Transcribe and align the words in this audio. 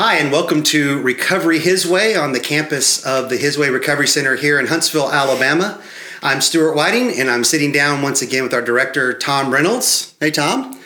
Hi, 0.00 0.14
and 0.14 0.30
welcome 0.30 0.62
to 0.62 1.02
Recovery 1.02 1.58
His 1.58 1.84
Way 1.84 2.14
on 2.14 2.30
the 2.30 2.38
campus 2.38 3.04
of 3.04 3.30
the 3.30 3.36
His 3.36 3.58
Way 3.58 3.68
Recovery 3.68 4.06
Center 4.06 4.36
here 4.36 4.60
in 4.60 4.68
Huntsville, 4.68 5.10
Alabama. 5.10 5.82
I'm 6.22 6.40
Stuart 6.40 6.76
Whiting, 6.76 7.18
and 7.18 7.28
I'm 7.28 7.42
sitting 7.42 7.72
down 7.72 8.00
once 8.00 8.22
again 8.22 8.44
with 8.44 8.54
our 8.54 8.62
director, 8.62 9.12
Tom 9.12 9.52
Reynolds. 9.52 10.14
Hey, 10.20 10.30
Tom. 10.30 10.80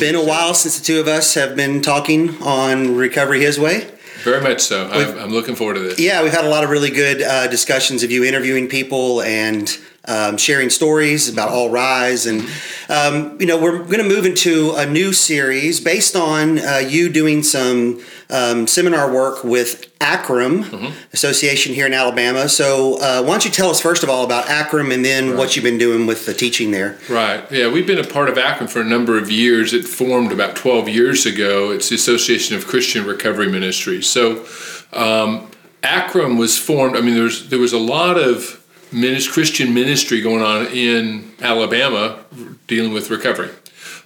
Been 0.00 0.16
a 0.16 0.24
while 0.24 0.54
since 0.54 0.76
the 0.76 0.84
two 0.84 0.98
of 0.98 1.06
us 1.06 1.34
have 1.34 1.54
been 1.54 1.80
talking 1.82 2.30
on 2.42 2.96
Recovery 2.96 3.42
His 3.42 3.60
Way. 3.60 3.92
Very 4.24 4.40
much 4.40 4.58
so. 4.58 4.88
I'm, 4.88 5.16
I'm 5.16 5.30
looking 5.30 5.54
forward 5.54 5.74
to 5.74 5.80
this. 5.80 6.00
Yeah, 6.00 6.24
we've 6.24 6.32
had 6.32 6.44
a 6.44 6.48
lot 6.48 6.64
of 6.64 6.70
really 6.70 6.90
good 6.90 7.22
uh, 7.22 7.46
discussions 7.46 8.02
of 8.02 8.10
you 8.10 8.24
interviewing 8.24 8.68
people 8.68 9.22
and 9.22 9.68
um, 10.08 10.36
sharing 10.36 10.70
stories 10.70 11.28
about 11.28 11.50
All 11.50 11.70
Rise. 11.70 12.26
And, 12.26 12.48
um, 12.88 13.38
you 13.40 13.46
know, 13.46 13.60
we're 13.60 13.78
going 13.78 13.98
to 13.98 14.08
move 14.08 14.24
into 14.24 14.72
a 14.74 14.86
new 14.86 15.12
series 15.12 15.80
based 15.80 16.16
on 16.16 16.58
uh, 16.58 16.78
you 16.78 17.08
doing 17.08 17.42
some 17.42 18.02
um, 18.30 18.66
seminar 18.66 19.12
work 19.12 19.44
with 19.44 19.96
ACRM 20.00 20.64
mm-hmm. 20.64 20.86
Association 21.12 21.74
here 21.74 21.86
in 21.86 21.92
Alabama. 21.92 22.48
So, 22.48 23.00
uh, 23.00 23.22
why 23.22 23.30
don't 23.30 23.44
you 23.44 23.50
tell 23.50 23.70
us 23.70 23.80
first 23.80 24.02
of 24.02 24.10
all 24.10 24.24
about 24.24 24.46
ACRM 24.46 24.92
and 24.92 25.04
then 25.04 25.30
right. 25.30 25.38
what 25.38 25.56
you've 25.56 25.64
been 25.64 25.78
doing 25.78 26.06
with 26.06 26.26
the 26.26 26.34
teaching 26.34 26.70
there? 26.70 26.98
Right. 27.08 27.50
Yeah, 27.50 27.70
we've 27.70 27.86
been 27.86 27.98
a 27.98 28.06
part 28.06 28.28
of 28.28 28.36
ACRM 28.36 28.68
for 28.68 28.80
a 28.80 28.84
number 28.84 29.18
of 29.18 29.30
years. 29.30 29.72
It 29.72 29.84
formed 29.84 30.32
about 30.32 30.56
12 30.56 30.88
years 30.88 31.26
ago. 31.26 31.70
It's 31.70 31.88
the 31.88 31.96
Association 31.96 32.56
of 32.56 32.66
Christian 32.66 33.06
Recovery 33.06 33.50
Ministries. 33.50 34.08
So, 34.08 34.46
um, 34.92 35.50
ACRM 35.82 36.38
was 36.38 36.58
formed. 36.58 36.96
I 36.96 37.00
mean, 37.00 37.14
there's 37.14 37.48
there 37.48 37.58
was 37.58 37.72
a 37.72 37.78
lot 37.78 38.18
of 38.18 38.57
Christian 39.28 39.74
ministry 39.74 40.20
going 40.20 40.42
on 40.42 40.66
in 40.66 41.32
Alabama 41.40 42.24
dealing 42.66 42.92
with 42.92 43.10
recovery. 43.10 43.50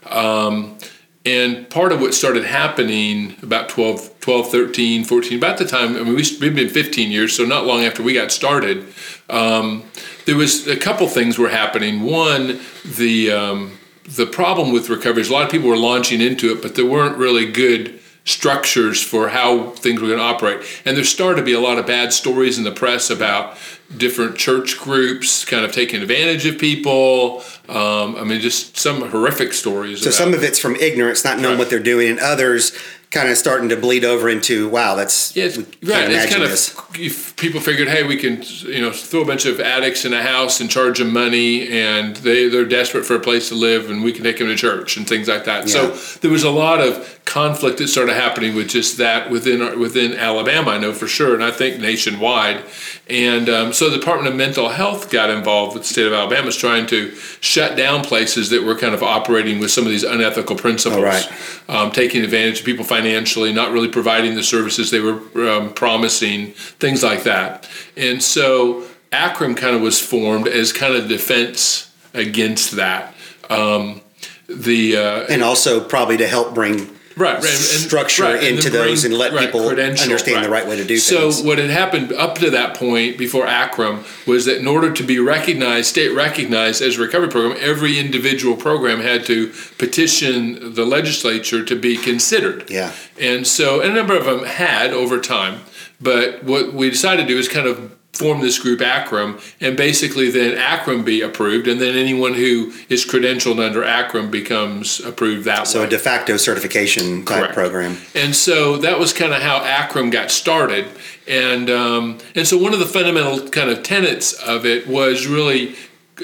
Um, 0.07 0.79
and 1.25 1.71
part 1.71 1.93
of 1.93 2.01
what 2.01 2.15
started 2.15 2.45
happening 2.45 3.37
about 3.43 3.69
12, 3.69 4.21
12, 4.21 4.51
13, 4.51 5.05
14, 5.05 5.39
about 5.39 5.59
the 5.59 5.65
time, 5.65 5.97
I 5.97 6.02
mean, 6.02 6.16
we've 6.16 6.55
been 6.55 6.69
15 6.69 7.13
years, 7.13 7.37
so 7.37 7.45
not 7.45 7.65
long 7.65 7.85
after 7.85 8.02
we 8.02 8.15
got 8.15 8.33
started, 8.33 8.93
um, 9.30 9.85
there 10.27 10.37
was 10.37 10.66
a 10.66 10.77
couple 10.77 11.07
things 11.07 11.39
were 11.39 11.49
happening. 11.49 12.02
One, 12.02 12.59
the, 12.85 13.30
um, 13.30 13.79
the 14.05 14.27
problem 14.27 14.73
with 14.73 14.89
recovery 14.89 15.23
is 15.23 15.30
a 15.30 15.33
lot 15.33 15.45
of 15.45 15.51
people 15.51 15.69
were 15.69 15.77
launching 15.77 16.21
into 16.21 16.51
it, 16.52 16.61
but 16.61 16.74
there 16.74 16.87
weren't 16.87 17.17
really 17.17 17.51
good 17.51 18.01
structures 18.24 19.02
for 19.02 19.28
how 19.28 19.70
things 19.70 20.01
were 20.01 20.06
going 20.06 20.18
to 20.18 20.24
operate. 20.24 20.60
And 20.84 20.96
there 20.96 21.04
started 21.04 21.40
to 21.40 21.45
be 21.45 21.52
a 21.52 21.60
lot 21.60 21.78
of 21.78 21.87
bad 21.87 22.12
stories 22.12 22.56
in 22.56 22.65
the 22.65 22.70
press 22.70 23.10
about 23.10 23.56
different 23.96 24.37
church 24.37 24.78
groups 24.78 25.45
kind 25.45 25.65
of 25.65 25.73
taking 25.73 26.01
advantage 26.01 26.46
of 26.46 26.59
people. 26.59 27.43
Um, 27.68 28.16
I 28.16 28.24
mean, 28.24 28.40
just 28.40 28.76
some 28.76 29.09
horrific 29.10 29.52
stories. 29.52 30.02
So 30.02 30.10
some 30.10 30.34
of 30.34 30.43
it's 30.43 30.59
from 30.59 30.76
ignorance, 30.76 31.24
not 31.24 31.38
knowing 31.38 31.54
right. 31.54 31.59
what 31.59 31.70
they're 31.70 31.80
doing, 31.80 32.10
and 32.10 32.20
others 32.20 32.76
kind 33.13 33.29
of 33.29 33.37
starting 33.37 33.68
to 33.68 33.77
bleed 33.77 34.05
over 34.05 34.29
into 34.29 34.68
wow, 34.71 34.95
that's 34.96 35.37
yeah, 35.37 35.45
it's, 35.45 35.59
right. 35.59 36.10
It's 36.10 36.32
kind 36.32 36.43
this. 36.43 36.74
of 36.74 37.37
people 37.37 37.60
figured, 37.60 37.88
hey, 37.88 38.05
we 38.05 38.16
can 38.16 38.43
you 38.66 38.80
know 38.80 38.91
throw 38.91 39.21
a 39.21 39.24
bunch 39.27 39.45
of 39.45 39.60
addicts 39.60 40.05
in 40.05 40.13
a 40.13 40.23
house 40.23 40.60
and 40.60 40.71
charge 40.71 40.99
them 40.99 41.13
money, 41.13 41.68
and 41.68 42.16
they 42.16 42.49
they're 42.49 42.65
desperate 42.65 43.05
for 43.05 43.15
a 43.15 43.21
place 43.21 43.51
to 43.51 43.55
live, 43.55 43.90
and 43.90 44.02
we 44.02 44.13
can 44.13 44.24
take 44.24 44.38
them 44.38 44.49
to 44.49 44.57
church 44.57 44.96
and 44.96 45.07
things 45.07 45.29
like 45.29 45.45
that. 45.45 45.68
Yeah. 45.68 45.73
So 45.73 46.18
there 46.21 46.30
was 46.30 46.43
a 46.43 46.51
lot 46.51 46.80
of 46.80 47.21
conflict 47.24 47.79
that 47.79 47.88
started 47.88 48.15
happening 48.15 48.57
with 48.57 48.68
just 48.68 48.99
that 48.99 49.30
within 49.30 49.79
within 49.79 50.15
Alabama, 50.15 50.73
I 50.73 50.79
know 50.79 50.93
for 50.93 51.07
sure, 51.07 51.35
and 51.35 51.45
I 51.45 51.51
think 51.51 51.80
nationwide. 51.80 52.65
And 53.09 53.49
um, 53.49 53.73
so 53.73 53.90
the 53.90 53.99
Department 53.99 54.29
of 54.29 54.37
Mental 54.37 54.71
Health 54.71 55.10
got 55.10 55.29
involved 55.29 55.74
with 55.74 55.83
the 55.83 55.88
state 55.88 56.07
of 56.07 56.13
Alabama, 56.15 56.49
is 56.49 56.57
trying 56.57 56.87
to 56.87 57.15
shut 57.40 57.77
down 57.77 58.05
places 58.05 58.49
that 58.51 58.63
were 58.63 58.74
kind 58.74 58.95
of 58.95 59.02
operating 59.02 59.59
with 59.59 59.71
some 59.71 59.85
of 59.85 59.90
these 59.90 60.02
unethical 60.02 60.57
principles, 60.57 61.02
right. 61.02 61.30
um, 61.68 61.90
taking 61.90 62.24
advantage 62.24 62.60
of 62.60 62.65
people 62.65 62.85
financially, 63.03 63.53
not 63.53 63.73
really 63.73 63.89
providing 63.89 64.34
the 64.37 64.43
services 64.43 64.91
they 64.91 65.00
were 65.00 65.21
um, 65.49 65.72
promising, 65.75 66.53
things 66.78 67.03
like 67.03 67.25
that. 67.25 67.69
And 67.97 68.23
so 68.23 68.85
ACRM 69.11 69.57
kind 69.57 69.75
of 69.75 69.83
was 69.83 70.01
formed 70.01 70.47
as 70.47 70.73
kind 70.73 70.95
of 70.95 71.09
defense 71.09 71.93
against 72.15 72.77
that. 72.77 73.15
Um, 73.51 74.01
the 74.49 74.97
uh, 74.97 75.27
and 75.29 75.43
also 75.43 75.83
probably 75.83 76.17
to 76.19 76.29
help 76.29 76.55
bring 76.55 76.92
right, 77.17 77.37
right. 77.37 77.45
And, 77.45 77.53
structure 77.53 78.25
right, 78.25 78.43
into 78.43 78.71
those 78.71 79.05
and 79.05 79.15
let 79.15 79.33
right, 79.33 79.47
people 79.47 79.69
understand 79.69 80.45
the 80.45 80.50
right 80.50 80.67
way 80.67 80.77
to 80.77 80.84
do 80.84 80.99
so 80.99 81.21
things. 81.23 81.39
So 81.39 81.45
what 81.45 81.59
had 81.59 81.71
happened 81.71 82.12
up 82.12 82.37
to 82.39 82.50
that 82.50 82.77
point 82.77 83.19
before 83.19 83.47
ACRM 83.47 84.27
was 84.27 84.45
that 84.47 84.59
in 84.59 84.67
order 84.67 84.93
to 84.93 85.03
be 85.03 85.19
recognized, 85.19 85.89
state 85.89 86.11
recognized 86.11 86.83
as 86.83 86.99
a 86.99 87.03
recovery 87.03 87.28
program, 87.28 87.59
every 87.61 87.99
individual 87.99 88.56
program 88.56 89.00
had 89.00 89.25
to 89.27 89.53
petition 89.78 90.75
the 90.75 90.84
legislature 90.84 91.65
to 91.65 91.77
be 91.77 91.97
considered. 91.97 92.71
Yeah. 92.71 92.93
And 93.21 93.47
so 93.47 93.81
and 93.81 93.93
a 93.93 93.94
number 93.94 94.17
of 94.17 94.25
them 94.25 94.44
had 94.44 94.93
over 94.93 95.21
time. 95.21 95.61
But 96.00 96.43
what 96.43 96.73
we 96.73 96.91
decided 96.91 97.23
to 97.23 97.29
do 97.29 97.39
is 97.39 97.49
kind 97.49 97.67
of 97.67 97.97
form 98.12 98.43
this 98.43 98.59
group 98.59 98.81
ACRM 98.81 99.41
and 99.61 99.75
basically 99.75 100.31
then 100.31 100.56
ACRM 100.56 101.03
be 101.03 101.23
approved 101.23 101.67
and 101.67 101.81
then 101.81 101.97
anyone 101.97 102.34
who 102.34 102.73
is 102.91 103.06
credentialed 103.06 103.59
under 103.59 103.83
ACRM 103.83 104.31
becomes 104.31 105.00
approved 105.00 105.47
that 105.47 105.67
so 105.67 105.81
way. 105.81 105.84
So 105.84 105.87
a 105.87 105.91
de 105.91 105.99
facto 105.99 106.37
certification 106.37 107.25
type 107.25 107.39
Correct. 107.39 107.55
program. 107.55 107.97
And 108.15 108.37
so 108.37 108.77
that 108.78 108.99
was 108.99 109.15
kind 109.15 109.33
of 109.33 109.41
how 109.41 109.61
ACRM 109.61 110.12
got 110.12 110.31
started. 110.31 110.89
And, 111.27 111.71
um, 111.71 112.19
and 112.34 112.47
so 112.47 112.59
one 112.59 112.75
of 112.75 112.81
the 112.81 112.87
fundamental 112.87 113.49
kind 113.49 113.71
of 113.71 113.83
tenets 113.83 114.34
of 114.34 114.67
it 114.67 114.87
was 114.87 115.27
really 115.27 115.75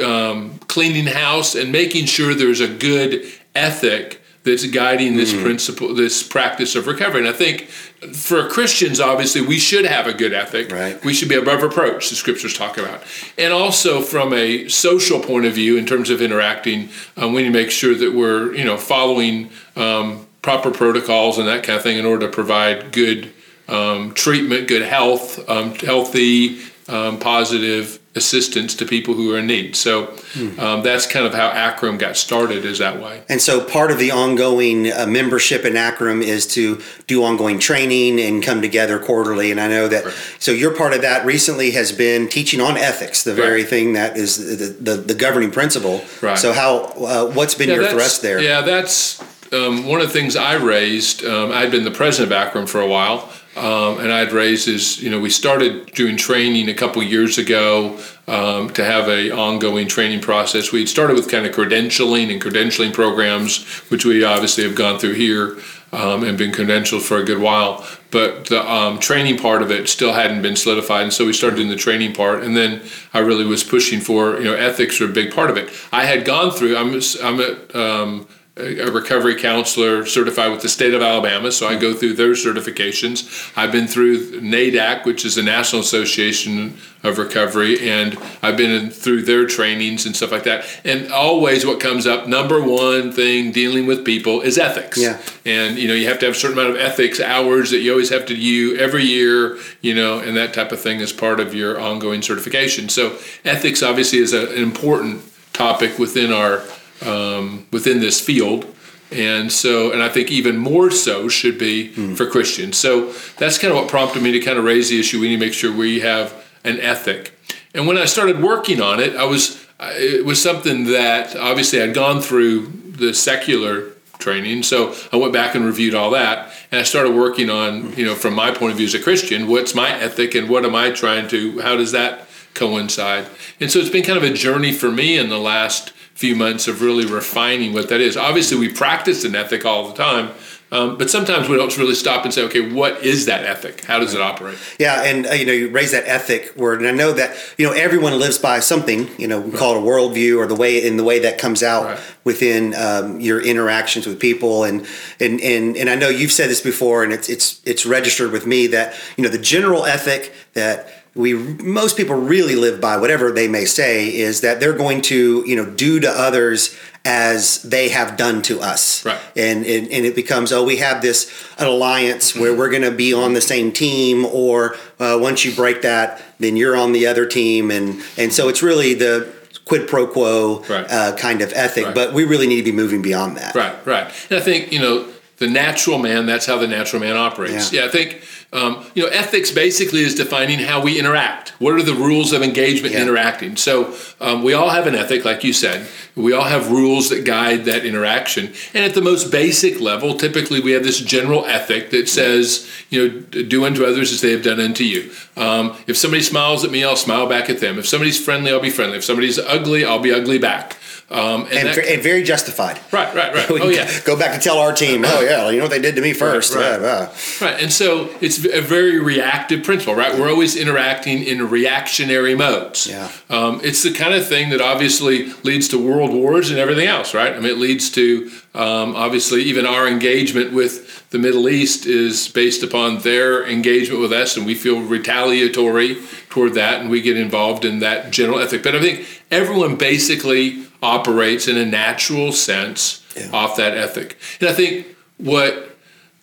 um, 0.05 0.59
cleaning 0.69 1.07
house 1.07 1.55
and 1.55 1.73
making 1.73 2.05
sure 2.05 2.35
there's 2.35 2.61
a 2.61 2.69
good 2.69 3.25
ethic 3.55 4.21
that's 4.45 4.67
guiding 4.67 5.17
this 5.17 5.33
mm. 5.33 5.43
principle, 5.43 5.95
this 5.95 6.23
practice 6.23 6.75
of 6.75 6.87
recovery. 6.87 7.21
And 7.21 7.29
I 7.29 7.33
think 7.33 7.71
for 8.13 8.49
Christians, 8.49 9.01
obviously, 9.01 9.41
we 9.41 9.59
should 9.59 9.85
have 9.85 10.07
a 10.07 10.15
good 10.15 10.33
ethic. 10.33 10.71
Right. 10.71 11.03
We 11.05 11.13
should 11.13 11.29
be 11.29 11.35
above 11.35 11.63
reproach, 11.63 12.11
the 12.11 12.17
scriptures 12.17 12.55
talk 12.55 12.79
about. 12.79 13.03
And 13.37 13.53
also 13.53 14.03
from 14.03 14.33
a 14.33 14.69
social 14.69 15.21
point 15.21 15.47
of 15.47 15.55
view, 15.55 15.77
in 15.77 15.87
terms 15.87 16.11
of 16.11 16.23
interacting, 16.23 16.91
um, 17.17 17.33
we 17.33 17.43
need 17.43 17.49
to 17.49 17.59
make 17.59 17.71
sure 17.71 17.95
that 17.95 18.15
we're, 18.15 18.55
you 18.55 18.65
know, 18.65 18.77
following 18.77 19.51
um, 19.75 20.27
proper 20.43 20.71
protocols 20.71 21.39
and 21.39 21.49
that 21.49 21.65
kind 21.65 21.77
of 21.77 21.83
thing 21.83 21.99
in 21.99 22.07
order 22.07 22.27
to 22.27 22.33
provide 22.33 22.93
good 22.93 23.33
um, 23.69 24.15
treatment, 24.15 24.69
good 24.69 24.83
health, 24.83 25.49
um, 25.49 25.75
healthy, 25.75 26.61
um, 26.89 27.19
positive 27.19 27.99
assistance 28.19 28.75
to 28.75 28.85
people 28.85 29.15
who 29.15 29.35
are 29.35 29.39
in 29.39 29.47
need. 29.47 29.75
So 29.75 30.07
hmm. 30.35 30.61
um, 30.61 30.83
that's 30.83 31.07
kind 31.07 31.25
of 31.25 31.33
how 31.33 31.49
ACRM 31.51 31.99
got 31.99 32.19
started, 32.19 32.67
is 32.67 32.79
that 32.79 33.01
way. 33.01 33.23
And 33.31 33.41
so 33.41 33.65
part 33.65 33.91
of 33.91 33.99
the 33.99 34.11
ongoing 34.11 34.93
uh, 34.93 35.07
membership 35.07 35.65
in 35.65 35.73
ACRM 35.73 36.23
is 36.23 36.47
to 36.49 36.83
do 37.07 37.25
ongoing 37.25 37.59
training 37.59 38.21
and 38.21 38.43
come 38.43 38.61
together 38.61 38.99
quarterly. 38.99 39.51
And 39.51 39.59
I 39.59 39.69
know 39.69 39.89
that, 39.89 40.05
right. 40.05 40.15
so 40.39 40.53
your 40.53 40.77
part 40.77 40.93
of 40.93 41.01
that 41.01 41.25
recently 41.25 41.71
has 41.71 41.93
been 41.93 42.29
teaching 42.29 42.61
on 42.61 42.77
ethics, 42.77 43.25
the 43.25 43.33
very 43.33 43.63
right. 43.63 43.71
thing 43.71 43.95
that 43.95 44.19
is 44.19 44.59
the, 44.59 44.67
the, 44.67 44.97
the, 45.01 45.15
governing 45.15 45.51
principle. 45.51 46.05
Right. 46.21 46.37
So 46.37 46.53
how, 46.53 46.79
uh, 46.79 47.33
what's 47.33 47.55
been 47.55 47.71
yeah, 47.71 47.77
your 47.77 47.89
thrust 47.89 48.21
there? 48.21 48.41
Yeah, 48.41 48.61
that's 48.61 49.23
um, 49.53 49.87
one 49.87 50.01
of 50.01 50.09
the 50.09 50.13
things 50.13 50.37
I 50.37 50.55
raised. 50.55 51.25
Um, 51.25 51.53
I'd 51.53 51.71
been 51.71 51.85
the 51.85 51.91
president 51.91 52.33
of 52.33 52.53
ACRM 52.53 52.69
for 52.69 52.81
a 52.81 52.87
while. 52.87 53.33
Um, 53.59 53.99
and 53.99 54.13
I'd 54.13 54.31
raised 54.31 54.69
is, 54.69 55.03
you 55.03 55.11
know, 55.11 55.19
we 55.19 55.31
started 55.31 55.93
doing 55.93 56.17
training 56.17 56.69
a 56.69 56.75
couple 56.75 57.03
years 57.03 57.39
ago 57.39 57.99
um, 58.29 58.71
to 58.71 58.85
have 58.85 59.09
a 59.09 59.31
ongoing 59.33 59.89
training 59.89 60.21
process. 60.21 60.71
We'd 60.71 60.89
started 60.89 61.17
with 61.17 61.29
kind 61.29 61.45
of 61.45 61.53
credentialing 61.55 62.33
and 62.33 62.41
credentialing 62.41 62.93
programs, 62.95 63.65
which 63.91 64.05
we 64.05 64.23
obviously 64.23 64.63
have 64.63 64.77
gone 64.77 65.01
through 65.01 65.15
here 65.15 65.59
um, 65.93 66.23
and 66.23 66.39
been 66.39 66.53
credentialed 66.53 67.03
for 67.03 67.17
a 67.17 67.25
good 67.25 67.41
while. 67.41 67.85
But 68.11 68.47
the 68.47 68.71
um, 68.71 68.99
training 69.01 69.39
part 69.39 69.63
of 69.63 69.71
it 69.71 69.89
still 69.89 70.13
hadn't 70.13 70.43
been 70.43 70.57
solidified, 70.57 71.03
and 71.03 71.13
so 71.13 71.27
we 71.27 71.33
started 71.33 71.57
doing 71.57 71.69
the 71.69 71.77
training 71.77 72.15
part. 72.15 72.43
And 72.43 72.57
then 72.57 72.83
I 73.13 73.19
really 73.19 73.45
was 73.45 73.65
pushing 73.65 74.01
for, 74.01 74.39
you 74.39 74.45
know, 74.45 74.55
ethics 74.55 75.01
are 75.01 75.07
a 75.07 75.13
big 75.13 75.33
part 75.33 75.51
of 75.51 75.57
it. 75.57 75.71
I 75.93 76.05
had 76.05 76.25
gone 76.25 76.51
through. 76.53 76.77
I'm 76.77 77.01
I'm 77.23 77.41
at 77.41 77.75
um, 77.75 78.27
a 78.59 78.91
recovery 78.91 79.37
counselor 79.37 80.05
certified 80.05 80.51
with 80.51 80.63
the 80.63 80.69
state 80.69 80.95
of 80.95 81.03
Alabama, 81.03 81.53
so 81.53 81.69
I 81.69 81.77
go 81.77 81.95
through 81.95 82.15
their 82.15 82.33
certifications. 82.33 83.53
I've 83.57 83.73
been 83.73 83.87
through 83.87 84.41
NAADAC, 84.41 85.05
which 85.05 85.25
is 85.25 85.37
the 85.37 85.43
National 85.43 85.81
Association 85.83 86.77
of 87.05 87.19
Recovery, 87.19 87.89
and 87.89 88.19
I've 88.43 88.57
been 88.57 88.91
through 88.91 89.23
their 89.23 89.47
trainings 89.47 90.05
and 90.05 90.17
stuff 90.17 90.33
like 90.33 90.43
that. 90.45 90.65
And 90.85 91.13
always, 91.13 91.65
what 91.65 91.79
comes 91.79 92.07
up, 92.07 92.27
number 92.27 92.61
one 92.61 93.13
thing 93.13 93.53
dealing 93.53 93.87
with 93.87 94.05
people 94.05 94.41
is 94.41 94.59
ethics. 94.59 94.99
Yeah. 94.99 95.21
And 95.47 95.79
you 95.79 95.87
know, 95.87 95.95
you 95.95 96.09
have 96.09 96.19
to 96.21 96.27
have 96.27 96.35
a 96.35 96.39
certain 96.39 96.59
amount 96.59 96.75
of 96.75 96.81
ethics 96.81 97.21
hours 97.21 97.71
that 97.71 97.79
you 97.79 97.93
always 97.93 98.11
have 98.11 98.27
to 98.27 98.35
do 98.35 98.77
every 98.77 99.05
year, 99.05 99.59
you 99.81 99.95
know, 99.95 100.19
and 100.19 100.37
that 100.37 100.53
type 100.53 100.73
of 100.73 100.81
thing 100.81 101.01
is 101.01 101.13
part 101.13 101.39
of 101.39 101.55
your 101.55 101.81
ongoing 101.81 102.23
certification. 102.23 102.89
So 102.89 103.19
ethics 103.45 103.83
obviously 103.83 104.19
is 104.19 104.33
a, 104.33 104.51
an 104.51 104.63
important 104.63 105.23
topic 105.53 105.99
within 105.99 106.33
our 106.33 106.63
um, 107.03 107.67
within 107.73 108.01
this 108.01 108.21
field. 108.21 108.75
And 109.11 109.51
so, 109.51 109.91
and 109.91 110.03
I 110.03 110.09
think 110.09 110.31
even 110.31 110.59
more 110.59 110.91
so 110.91 111.29
should 111.29 111.59
be 111.59 111.95
mm. 111.95 112.17
for 112.17 112.27
Christians. 112.27 112.77
So 112.77 113.13
that's 113.39 113.57
kind 113.57 113.73
of 113.73 113.81
what 113.81 113.89
prompted 113.89 114.23
me 114.23 114.33
to 114.33 114.41
kind 114.41 114.59
of 114.59 114.65
raise 114.65 114.91
the 114.91 115.01
issue. 115.01 115.21
We 115.21 115.29
need 115.29 115.37
to 115.37 115.47
make 115.47 115.55
sure 115.55 115.73
we 115.73 116.01
have 116.01 116.45
an 116.65 116.79
ethic. 116.81 117.33
And 117.75 117.87
when 117.87 117.97
I 117.97 118.05
started 118.05 118.43
working 118.43 118.83
on 118.83 119.01
it, 119.01 119.17
I 119.17 119.25
was 119.25 119.65
it 119.81 120.25
was 120.25 120.43
something 120.43 120.85
that 120.85 121.37
obviously 121.37 121.81
I'd 121.81 121.95
gone 121.95 122.21
through 122.21 122.67
the 122.67 123.15
secular 123.15 123.93
training. 124.19 124.65
So 124.65 124.95
I 125.13 125.17
went 125.17 125.33
back 125.33 125.55
and 125.55 125.65
reviewed 125.65 125.95
all 125.95 126.11
that, 126.11 126.53
and 126.71 126.81
I 126.81 126.83
started 126.83 127.15
working 127.15 127.49
on, 127.51 127.95
you 127.97 128.05
know, 128.05 128.15
from 128.15 128.35
my 128.35 128.51
point 128.51 128.73
of 128.73 128.77
view 128.77 128.87
as 128.87 128.95
a 128.95 129.01
Christian, 129.01 129.47
what's 129.47 129.75
my 129.75 129.91
ethic 129.91 130.35
and 130.35 130.49
what 130.49 130.65
am 130.65 130.75
I 130.75 130.91
trying 130.91 131.29
to, 131.29 131.61
how 131.61 131.77
does 131.77 131.93
that 131.93 132.27
coincide? 132.55 133.27
And 133.61 133.71
so 133.71 133.79
it's 133.79 133.91
been 133.91 134.03
kind 134.03 134.19
of 134.19 134.25
a 134.25 134.33
journey 134.33 134.73
for 134.73 134.91
me 134.91 135.17
in 135.17 135.29
the 135.29 135.39
last 135.39 135.93
few 136.19 136.35
months 136.35 136.67
of 136.67 136.83
really 136.83 137.07
refining 137.07 137.73
what 137.73 137.89
that 137.89 138.01
is. 138.01 138.17
Obviously, 138.17 138.59
we 138.59 138.69
practice 138.69 139.25
an 139.25 139.37
ethic 139.37 139.65
all 139.65 139.87
the 139.87 139.95
time, 139.95 140.33
um, 140.73 140.99
but 140.99 141.09
sometimes 141.09 141.49
we 141.49 141.57
don't 141.57 141.79
really 141.79 141.95
stop 141.95 142.25
and 142.25 142.35
say, 142.35 142.43
okay, 142.43 142.73
what 142.73 143.05
is 143.05 143.27
that 143.27 143.45
ethic? 143.45 143.85
How 143.85 144.01
does 144.01 144.15
it 144.15 144.21
operate? 144.21 144.59
Yeah, 144.81 145.05
and 145.05 145.29
uh, 145.29 145.31
you 145.31 145.47
know, 145.47 145.53
you 145.53 145.71
raise 145.71 145.93
that 145.93 146.09
ethic 146.09 146.57
word, 146.57 146.81
and 146.81 146.89
I 146.89 146.91
know 146.91 147.13
that 147.13 147.37
you 147.57 147.65
know 147.65 147.73
everyone 147.73 148.19
lives 148.19 148.37
by 148.37 148.59
something. 148.59 149.09
You 149.17 149.29
know, 149.29 149.41
we 149.41 149.51
right. 149.51 149.59
call 149.61 149.77
it 149.77 149.79
a 149.79 149.81
worldview, 149.81 150.39
or 150.39 150.49
the 150.49 150.57
way 150.57 150.85
in 150.85 150.97
the 150.97 151.05
way 151.05 151.21
that 151.21 151.39
comes 151.39 151.63
out 151.63 151.85
right. 151.85 152.01
within 152.25 152.75
um, 152.75 153.21
your 153.21 153.41
interactions 153.41 154.05
with 154.05 154.19
people, 154.19 154.65
and 154.65 154.85
and 155.21 155.41
and 155.41 155.77
and 155.77 155.89
I 155.89 155.95
know 155.95 156.09
you've 156.09 156.33
said 156.33 156.51
this 156.51 156.61
before, 156.61 157.05
and 157.05 157.13
it's 157.13 157.29
it's 157.29 157.61
it's 157.65 157.87
registered 157.87 158.33
with 158.33 158.45
me 158.45 158.67
that 158.67 158.95
you 159.17 159.23
know 159.23 159.31
the 159.31 159.39
general 159.39 159.87
ethic 159.87 160.35
that 160.55 160.98
we 161.19 161.35
most 161.35 161.97
people 161.97 162.15
really 162.15 162.55
live 162.55 162.81
by 162.81 162.97
whatever 162.97 163.33
they 163.33 163.49
may 163.49 163.65
say 163.65 164.15
is 164.15 164.41
that 164.43 164.61
they're 164.61 164.73
going 164.73 165.03
to 165.03 165.43
you 165.45 165.57
know 165.57 165.67
do 165.67 165.99
to 165.99 166.09
others 166.09 166.79
as 167.05 167.63
they 167.63 167.89
have 167.89 168.17
done 168.17 168.41
to 168.43 168.61
us. 168.61 169.05
Right. 169.05 169.21
And 169.37 169.67
and, 169.67 169.91
and 169.91 170.07
it 170.07 170.15
becomes 170.15 170.53
oh 170.53 170.65
we 170.65 170.77
have 170.77 171.03
this 171.03 171.29
an 171.59 171.67
alliance 171.67 172.37
where 172.37 172.57
we're 172.57 172.71
going 172.71 172.83
to 172.83 172.93
be 172.93 173.13
on 173.13 173.33
the 173.33 173.41
same 173.41 173.73
team 173.73 174.25
or 174.27 174.77
uh, 175.01 175.19
once 175.21 175.45
you 175.45 175.53
break 175.53 175.83
that 175.83 176.23
then 176.39 176.57
you're 176.57 176.77
on 176.77 176.93
the 176.93 177.09
other 177.09 177.27
team. 177.27 177.73
And 177.73 178.01
and 178.17 178.33
so 178.33 178.49
it's 178.49 178.63
really 178.63 178.95
the 178.95 179.29
quid 179.65 179.89
pro 179.89 180.07
quo 180.07 180.63
right. 180.69 180.87
uh, 180.89 181.17
kind 181.17 181.43
of 181.43 181.53
ethic 181.53 181.87
right. 181.87 181.95
but 181.95 182.15
we 182.15 182.25
really 182.25 182.47
need 182.47 182.65
to 182.65 182.71
be 182.71 182.73
moving 182.73 183.03
beyond 183.03 183.37
that. 183.39 183.57
Right 183.57 183.75
right. 183.85 184.07
And 184.31 184.39
i 184.39 184.41
think 184.41 184.73
you 184.73 184.79
know 184.79 185.09
the 185.39 185.49
natural 185.49 185.99
man 185.99 186.27
that's 186.27 186.47
how 186.47 186.59
the 186.59 186.69
natural 186.69 187.01
man 187.01 187.17
operates 187.17 187.73
yeah, 187.73 187.83
yeah 187.83 187.87
i 187.87 187.91
think 187.91 188.23
um, 188.51 188.87
you 188.95 189.03
know, 189.03 189.11
ethics 189.11 189.51
basically 189.51 190.01
is 190.01 190.15
defining 190.15 190.59
how 190.59 190.81
we 190.81 190.99
interact. 190.99 191.51
What 191.61 191.75
are 191.75 191.83
the 191.83 191.93
rules 191.93 192.33
of 192.33 192.43
engagement 192.43 192.95
yeah. 192.95 193.03
interacting? 193.03 193.57
So 193.57 193.95
um, 194.23 194.43
we 194.43 194.55
all 194.55 194.71
have 194.71 194.87
an 194.87 194.95
ethic, 194.95 195.27
like 195.27 195.45
you 195.45 195.53
said. 195.53 195.87
We 196.17 196.33
all 196.33 196.45
have 196.45 196.71
rules 196.71 197.11
that 197.11 197.27
guide 197.27 197.67
that 197.67 197.85
interaction. 197.85 198.47
And 198.73 198.85
at 198.85 198.95
the 198.95 199.03
most 199.03 199.31
basic 199.31 199.81
level, 199.81 200.17
typically 200.17 200.61
we 200.61 200.73
have 200.73 200.83
this 200.83 200.99
general 200.99 201.45
ethic 201.45 201.91
that 201.91 202.09
says, 202.09 202.71
you 202.89 203.09
know, 203.09 203.21
do 203.21 203.67
unto 203.67 203.85
others 203.85 204.13
as 204.13 204.23
they 204.23 204.33
have 204.33 204.43
done 204.43 204.61
unto 204.61 204.83
you. 204.83 205.13
Um, 205.37 205.77
if 205.87 205.99
somebody 205.99 206.23
smiles 206.23 206.65
at 206.65 206.71
me, 206.71 206.83
I'll 206.85 206.97
smile 206.97 207.29
back 207.29 207.51
at 207.51 207.61
them. 207.61 207.79
If 207.79 207.87
somebody's 207.87 208.23
friendly, 208.23 208.51
I'll 208.51 208.61
be 208.61 208.71
friendly. 208.71 208.97
If 208.97 209.05
somebody's 209.05 209.39
ugly, 209.39 209.85
I'll 209.85 210.01
be 210.01 210.13
ugly 210.13 210.39
back. 210.39 210.79
Um, 211.11 211.45
and, 211.45 211.53
and, 211.53 211.69
that, 211.69 211.79
and, 211.79 212.03
very 212.03 212.23
justified. 212.23 212.79
Right, 212.93 213.15
right, 213.15 213.35
right. 213.35 213.51
oh 213.51 213.69
yeah. 213.71 213.91
Go 214.05 214.19
back 214.19 214.35
and 214.35 214.43
tell 214.43 214.59
our 214.59 214.75
team. 214.75 215.05
Oh 215.07 215.21
yeah, 215.21 215.49
you 215.49 215.57
know 215.57 215.65
what 215.65 215.71
they 215.71 215.81
did 215.81 215.97
to 215.97 216.03
me 216.03 216.13
first. 216.13 216.55
Right, 216.55 216.79
right. 216.79 217.41
right. 217.41 217.63
And 217.63 217.73
so 217.73 218.11
it's 218.21 218.45
a 218.45 218.61
very 218.61 218.99
reactive 218.99 219.65
principle, 219.65 219.95
right? 219.95 220.19
We're 220.19 220.29
always 220.29 220.55
interacting 220.55 221.23
in 221.23 221.49
reactionary 221.49 222.35
modes. 222.35 222.87
Yeah. 222.87 223.11
Um, 223.31 223.61
it's 223.65 223.83
the 223.83 223.93
kind 223.93 224.13
of 224.13 224.29
thing 224.29 224.51
that 224.51 224.61
obviously 224.61 225.33
leads 225.45 225.69
to 225.69 225.79
world 225.79 226.13
wars 226.13 226.51
and 226.51 226.59
everything 226.59 226.87
else, 226.87 227.15
right? 227.15 227.33
I 227.33 227.37
mean, 227.37 227.53
it 227.53 227.59
leads 227.59 227.89
to 227.93 228.31
um, 228.59 228.97
obviously 228.97 229.43
even 229.45 229.65
our 229.65 229.87
engagement 229.87 230.53
with 230.53 231.09
the 231.11 231.19
Middle 231.19 231.49
East 231.49 231.87
is 231.87 232.29
based 232.29 232.65
upon 232.65 232.99
their 232.99 233.47
engagement 233.47 234.01
with 234.01 234.13
us, 234.13 234.37
and 234.37 234.45
we 234.45 234.55
feel 234.55 234.81
retaliatory 234.81 235.97
toward 236.29 236.55
that, 236.55 236.81
and 236.81 236.91
we 236.91 237.01
get 237.01 237.17
involved 237.17 237.65
in 237.65 237.79
that 237.79 238.11
general 238.11 238.41
ethic. 238.41 238.65
But 238.65 238.75
I 238.75 238.81
think 238.81 239.07
everyone 239.31 239.77
basically 239.77 240.65
operates 240.83 241.47
in 241.47 241.57
a 241.57 241.65
natural 241.65 242.33
sense 242.33 243.07
yeah. 243.17 243.31
off 243.33 243.57
that 243.57 243.77
ethic. 243.77 244.19
And 244.41 244.49
I 244.49 244.53
think 244.53 244.87
what 245.19 245.68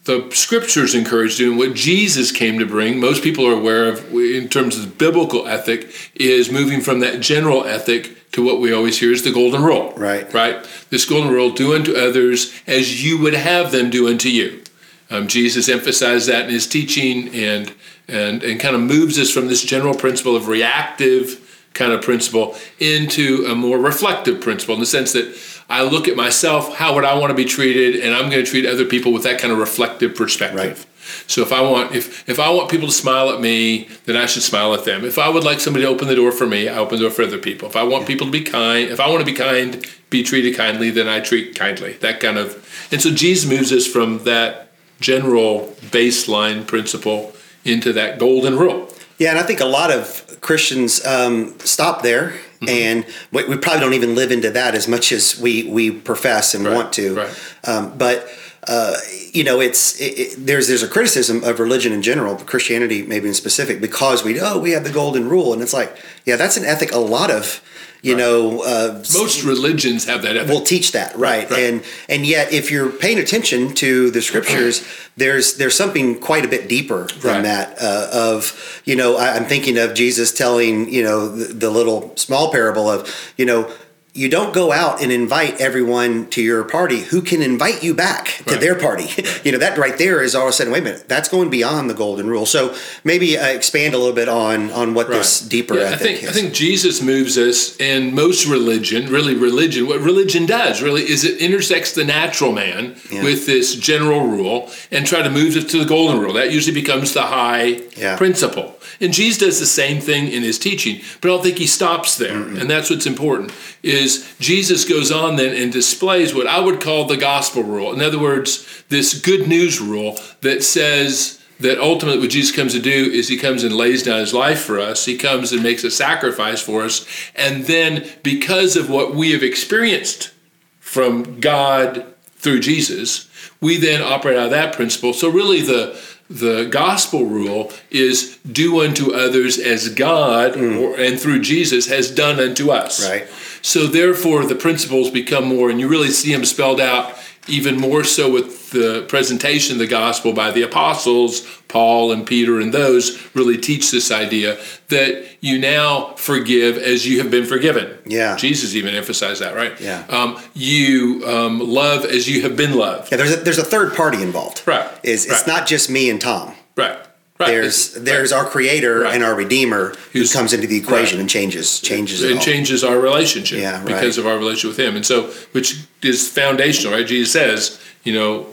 the 0.05 0.29
scriptures 0.31 0.93
encourage 0.93 1.37
doing, 1.37 1.57
what 1.57 1.73
Jesus 1.73 2.31
came 2.31 2.59
to 2.59 2.65
bring, 2.65 2.99
most 2.99 3.23
people 3.23 3.45
are 3.47 3.53
aware 3.53 3.89
of 3.89 4.13
in 4.13 4.47
terms 4.47 4.77
of 4.77 4.97
biblical 4.97 5.47
ethic, 5.47 5.93
is 6.15 6.51
moving 6.51 6.79
from 6.79 6.99
that 6.99 7.21
general 7.21 7.65
ethic 7.65 8.31
to 8.31 8.45
what 8.45 8.59
we 8.59 8.71
always 8.71 8.99
hear 8.99 9.11
is 9.11 9.23
the 9.23 9.31
golden 9.31 9.63
rule. 9.63 9.93
Right. 9.97 10.31
Right? 10.31 10.63
This 10.89 11.05
golden 11.05 11.31
rule 11.31 11.51
do 11.51 11.73
unto 11.73 11.95
others 11.95 12.53
as 12.67 13.03
you 13.03 13.17
would 13.19 13.33
have 13.33 13.71
them 13.71 13.89
do 13.89 14.07
unto 14.07 14.29
you. 14.29 14.63
Um, 15.09 15.27
Jesus 15.27 15.69
emphasized 15.69 16.29
that 16.29 16.45
in 16.45 16.51
his 16.51 16.67
teaching 16.67 17.33
and, 17.33 17.73
and, 18.07 18.43
and 18.43 18.59
kind 18.59 18.75
of 18.75 18.81
moves 18.81 19.17
us 19.17 19.31
from 19.31 19.47
this 19.47 19.63
general 19.63 19.95
principle 19.95 20.35
of 20.35 20.47
reactive 20.47 21.41
kind 21.73 21.91
of 21.91 22.01
principle 22.01 22.55
into 22.79 23.45
a 23.49 23.55
more 23.55 23.77
reflective 23.77 24.41
principle 24.41 24.75
in 24.75 24.79
the 24.79 24.85
sense 24.85 25.13
that 25.13 25.35
I 25.69 25.83
look 25.83 26.07
at 26.07 26.15
myself, 26.15 26.75
how 26.75 26.93
would 26.93 27.05
I 27.05 27.15
want 27.15 27.31
to 27.31 27.35
be 27.35 27.45
treated, 27.45 28.01
and 28.03 28.13
I'm 28.13 28.29
going 28.29 28.43
to 28.43 28.49
treat 28.49 28.65
other 28.65 28.85
people 28.85 29.11
with 29.11 29.23
that 29.23 29.39
kind 29.39 29.51
of 29.51 29.57
reflective 29.59 30.15
perspective. 30.15 30.85
Right. 30.85 30.85
So 31.27 31.41
if 31.41 31.51
I 31.51 31.61
want 31.61 31.95
if 31.95 32.27
if 32.27 32.39
I 32.39 32.49
want 32.49 32.69
people 32.69 32.87
to 32.87 32.93
smile 32.93 33.29
at 33.29 33.39
me, 33.39 33.87
then 34.05 34.15
I 34.15 34.25
should 34.25 34.43
smile 34.43 34.73
at 34.73 34.85
them. 34.85 35.05
If 35.05 35.17
I 35.17 35.29
would 35.29 35.43
like 35.43 35.59
somebody 35.59 35.85
to 35.85 35.91
open 35.91 36.07
the 36.07 36.15
door 36.15 36.31
for 36.31 36.47
me, 36.47 36.67
I 36.67 36.77
open 36.77 36.97
the 36.97 37.03
door 37.03 37.11
for 37.11 37.23
other 37.23 37.37
people. 37.37 37.67
If 37.67 37.75
I 37.75 37.83
want 37.83 38.07
people 38.07 38.27
to 38.27 38.31
be 38.31 38.41
kind, 38.41 38.89
if 38.89 38.99
I 38.99 39.07
want 39.09 39.19
to 39.19 39.25
be 39.25 39.37
kind, 39.37 39.85
be 40.09 40.23
treated 40.23 40.55
kindly, 40.55 40.89
then 40.89 41.07
I 41.07 41.19
treat 41.19 41.55
kindly. 41.55 41.93
That 41.93 42.19
kind 42.19 42.37
of 42.37 42.87
and 42.91 43.01
so 43.01 43.11
Jesus 43.11 43.49
moves 43.49 43.71
us 43.71 43.87
from 43.87 44.23
that 44.23 44.71
general 44.99 45.75
baseline 45.91 46.65
principle 46.65 47.33
into 47.63 47.93
that 47.93 48.19
golden 48.19 48.57
rule. 48.57 48.89
Yeah, 49.17 49.29
and 49.29 49.39
I 49.39 49.43
think 49.43 49.59
a 49.59 49.65
lot 49.65 49.91
of 49.91 50.39
Christians 50.41 51.05
um, 51.05 51.57
stop 51.59 52.01
there, 52.01 52.33
mm-hmm. 52.67 53.03
and 53.03 53.05
we, 53.31 53.45
we, 53.45 53.57
probably 53.57 53.81
don't 53.81 53.93
even 53.93 54.15
live 54.15 54.31
into 54.31 54.51
that 54.51 54.75
as 54.75 54.87
much 54.87 55.11
as 55.11 55.39
we 55.39 55.63
we 55.63 55.91
profess 55.91 56.53
and 56.53 56.65
right, 56.65 56.75
want 56.75 56.93
to. 56.93 57.15
Right. 57.15 57.53
Um, 57.63 57.97
but 57.97 58.27
uh, 58.67 58.95
you 59.31 59.43
know, 59.43 59.59
it's 59.59 59.99
it, 59.99 60.19
it, 60.19 60.45
there's 60.45 60.67
there's 60.67 60.83
a 60.83 60.87
criticism 60.87 61.43
of 61.43 61.59
religion 61.59 61.93
in 61.93 62.01
general, 62.01 62.35
Christianity 62.35 63.03
maybe 63.03 63.27
in 63.27 63.33
specific, 63.33 63.79
because 63.79 64.23
we 64.23 64.39
oh 64.39 64.59
we 64.59 64.71
have 64.71 64.83
the 64.83 64.91
golden 64.91 65.29
rule, 65.29 65.53
and 65.53 65.61
it's 65.61 65.73
like 65.73 65.95
yeah, 66.25 66.35
that's 66.35 66.57
an 66.57 66.65
ethic 66.65 66.91
a 66.91 66.97
lot 66.97 67.29
of 67.29 67.61
you 68.05 68.13
right. 68.13 68.19
know 68.19 68.61
uh, 68.61 69.03
most 69.13 69.43
religions 69.43 70.05
have 70.05 70.21
that 70.21 70.37
ethic. 70.37 70.53
will 70.53 70.61
teach 70.61 70.91
that 70.91 71.15
right. 71.17 71.49
right. 71.49 71.59
and 71.59 71.83
and 72.07 72.25
yet 72.25 72.53
if 72.53 72.69
you're 72.69 72.91
paying 72.91 73.17
attention 73.17 73.73
to 73.73 74.11
the 74.11 74.21
scriptures 74.21 74.87
there's 75.17 75.57
there's 75.57 75.75
something 75.75 76.19
quite 76.19 76.45
a 76.45 76.47
bit 76.47 76.69
deeper 76.69 77.07
than 77.21 77.37
right. 77.37 77.43
that 77.43 77.81
uh, 77.81 78.09
of 78.13 78.81
you 78.85 78.95
know 78.95 79.17
I, 79.17 79.35
am 79.35 79.45
thinking 79.45 79.79
of 79.79 79.95
jesus 79.95 80.31
telling 80.31 80.87
you 80.93 81.03
know 81.03 81.27
the, 81.27 81.53
the 81.53 81.69
little 81.71 82.15
small 82.15 82.51
parable 82.51 82.87
of 82.87 83.33
you 83.37 83.45
know 83.45 83.71
you 84.15 84.29
don't 84.29 84.53
go 84.53 84.71
out 84.71 85.03
and 85.03 85.11
invite 85.11 85.59
everyone 85.59 86.25
to 86.29 86.41
your 86.41 86.63
party 86.63 87.01
who 87.01 87.21
can 87.21 87.41
invite 87.41 87.83
you 87.83 87.93
back 87.93 88.27
to 88.45 88.53
right. 88.53 88.61
their 88.61 88.79
party. 88.79 89.09
you 89.43 89.51
know, 89.51 89.57
that 89.57 89.77
right 89.77 89.97
there 89.97 90.23
is 90.23 90.33
all 90.33 90.43
of 90.43 90.49
a 90.49 90.53
sudden, 90.53 90.71
wait 90.71 90.79
a 90.79 90.83
minute, 90.83 91.09
that's 91.09 91.27
going 91.27 91.49
beyond 91.49 91.89
the 91.89 91.93
golden 91.93 92.29
rule. 92.29 92.45
So 92.45 92.73
maybe 93.03 93.37
uh, 93.37 93.45
expand 93.47 93.93
a 93.93 93.97
little 93.97 94.15
bit 94.15 94.29
on 94.29 94.71
on 94.71 94.93
what 94.93 95.09
right. 95.09 95.17
this 95.17 95.41
deeper 95.41 95.75
yeah, 95.75 95.89
I 95.89 95.97
think, 95.97 96.23
is. 96.23 96.29
I 96.29 96.31
think 96.31 96.53
Jesus 96.53 97.01
moves 97.01 97.37
us 97.37 97.77
in 97.77 98.15
most 98.15 98.47
religion, 98.47 99.11
really 99.11 99.35
religion, 99.35 99.85
what 99.85 99.99
religion 99.99 100.45
does 100.45 100.81
really 100.81 101.01
is 101.01 101.25
it 101.25 101.41
intersects 101.41 101.91
the 101.91 102.05
natural 102.05 102.53
man 102.53 102.95
yeah. 103.11 103.21
with 103.21 103.45
this 103.45 103.75
general 103.75 104.21
rule 104.21 104.71
and 104.91 105.05
try 105.05 105.23
to 105.23 105.29
move 105.29 105.57
it 105.57 105.67
to 105.69 105.77
the 105.77 105.85
golden 105.85 106.21
rule. 106.21 106.33
That 106.33 106.53
usually 106.53 106.73
becomes 106.73 107.13
the 107.13 107.23
high 107.23 107.81
yeah. 107.97 108.15
principle. 108.15 108.79
And 109.01 109.11
Jesus 109.11 109.39
does 109.39 109.59
the 109.59 109.65
same 109.65 109.99
thing 109.99 110.29
in 110.29 110.41
his 110.43 110.57
teaching, 110.57 111.01
but 111.19 111.27
I 111.27 111.31
don't 111.33 111.43
think 111.43 111.57
he 111.57 111.67
stops 111.67 112.17
there. 112.17 112.37
Mm-hmm. 112.37 112.57
And 112.57 112.69
that's 112.69 112.89
what's 112.89 113.05
important 113.05 113.51
is 113.83 114.04
Jesus 114.39 114.85
goes 114.85 115.11
on 115.11 115.35
then 115.35 115.55
and 115.55 115.71
displays 115.71 116.33
what 116.33 116.47
I 116.47 116.59
would 116.59 116.81
call 116.81 117.05
the 117.05 117.17
gospel 117.17 117.63
rule. 117.63 117.93
In 117.93 118.01
other 118.01 118.19
words, 118.19 118.83
this 118.89 119.19
good 119.19 119.47
news 119.47 119.79
rule 119.79 120.17
that 120.41 120.63
says 120.63 121.41
that 121.59 121.79
ultimately 121.79 122.19
what 122.19 122.29
Jesus 122.29 122.55
comes 122.55 122.73
to 122.73 122.81
do 122.81 123.09
is 123.11 123.27
he 123.27 123.37
comes 123.37 123.63
and 123.63 123.75
lays 123.75 124.03
down 124.03 124.19
his 124.19 124.33
life 124.33 124.61
for 124.61 124.79
us. 124.79 125.05
He 125.05 125.17
comes 125.17 125.51
and 125.51 125.63
makes 125.63 125.83
a 125.83 125.91
sacrifice 125.91 126.61
for 126.61 126.83
us. 126.83 127.05
And 127.35 127.65
then 127.65 128.09
because 128.23 128.75
of 128.75 128.89
what 128.89 129.15
we 129.15 129.31
have 129.31 129.43
experienced 129.43 130.31
from 130.79 131.39
God 131.39 132.05
through 132.35 132.59
Jesus, 132.59 133.29
we 133.65 133.77
then 133.77 134.01
operate 134.01 134.37
out 134.37 134.45
of 134.45 134.51
that 134.51 134.75
principle. 134.75 135.11
So 135.11 135.27
really 135.27 135.61
the 135.61 135.99
the 136.27 136.65
gospel 136.65 137.25
rule 137.25 137.71
is 137.91 138.37
do 138.51 138.81
unto 138.81 139.13
others 139.13 139.59
as 139.59 139.89
God 139.89 140.53
mm. 140.53 140.81
or, 140.81 140.99
and 140.99 141.19
through 141.19 141.41
Jesus 141.41 141.87
has 141.87 142.09
done 142.09 142.39
unto 142.39 142.71
us. 142.71 143.07
Right. 143.07 143.27
So 143.61 143.87
therefore 143.87 144.45
the 144.45 144.55
principles 144.55 145.09
become 145.09 145.45
more 145.45 145.69
and 145.69 145.79
you 145.79 145.87
really 145.87 146.09
see 146.09 146.31
them 146.33 146.45
spelled 146.45 146.79
out 146.79 147.15
even 147.47 147.77
more 147.77 148.03
so 148.03 148.31
with 148.31 148.71
the 148.71 149.05
presentation 149.07 149.73
of 149.73 149.79
the 149.79 149.87
gospel 149.87 150.33
by 150.33 150.51
the 150.51 150.61
apostles, 150.63 151.41
Paul 151.67 152.11
and 152.11 152.25
Peter, 152.25 152.59
and 152.59 152.73
those 152.73 153.19
really 153.35 153.57
teach 153.57 153.91
this 153.91 154.11
idea 154.11 154.57
that 154.89 155.27
you 155.41 155.57
now 155.59 156.13
forgive 156.15 156.77
as 156.77 157.07
you 157.07 157.19
have 157.21 157.29
been 157.31 157.45
forgiven. 157.45 157.97
Yeah. 158.05 158.35
Jesus 158.35 158.75
even 158.75 158.95
emphasized 158.95 159.41
that, 159.41 159.55
right? 159.55 159.79
Yeah. 159.79 160.05
Um, 160.09 160.39
you 160.53 161.23
um, 161.25 161.59
love 161.59 162.05
as 162.05 162.29
you 162.29 162.41
have 162.43 162.55
been 162.55 162.75
loved. 162.75 163.11
Yeah, 163.11 163.17
there's 163.17 163.33
a, 163.33 163.37
there's 163.37 163.57
a 163.57 163.63
third 163.63 163.93
party 163.95 164.21
involved. 164.21 164.61
Right. 164.65 164.89
Is 165.03 165.25
It's 165.25 165.47
right. 165.47 165.47
not 165.47 165.67
just 165.67 165.89
me 165.89 166.09
and 166.09 166.19
Tom. 166.19 166.55
Right. 166.75 166.97
Right. 167.37 167.47
There's 167.47 167.93
there's 167.95 168.31
our 168.31 168.45
creator 168.45 169.01
Right. 169.01 169.13
and 169.15 169.21
our 169.23 169.35
redeemer 169.35 169.93
who 170.13 170.25
comes 170.27 170.53
into 170.53 170.67
the 170.67 170.77
equation 170.77 171.17
right. 171.17 171.21
and 171.21 171.29
changes 171.29 171.81
changes 171.81 172.23
it 172.23 172.31
and 172.31 172.39
changes 172.41 172.81
our 172.81 172.97
relationship 172.97 173.59
Yeah, 173.59 173.77
right. 173.79 173.85
because 173.87 174.17
of 174.17 174.25
our 174.25 174.37
relationship 174.37 174.77
with 174.77 174.87
him 174.87 174.95
and 174.95 175.05
so 175.05 175.27
which 175.51 175.83
is 176.01 176.29
foundational 176.29 176.93
right 176.93 177.05
jesus 177.05 177.33
says 177.33 177.81
you 178.05 178.13
know 178.13 178.47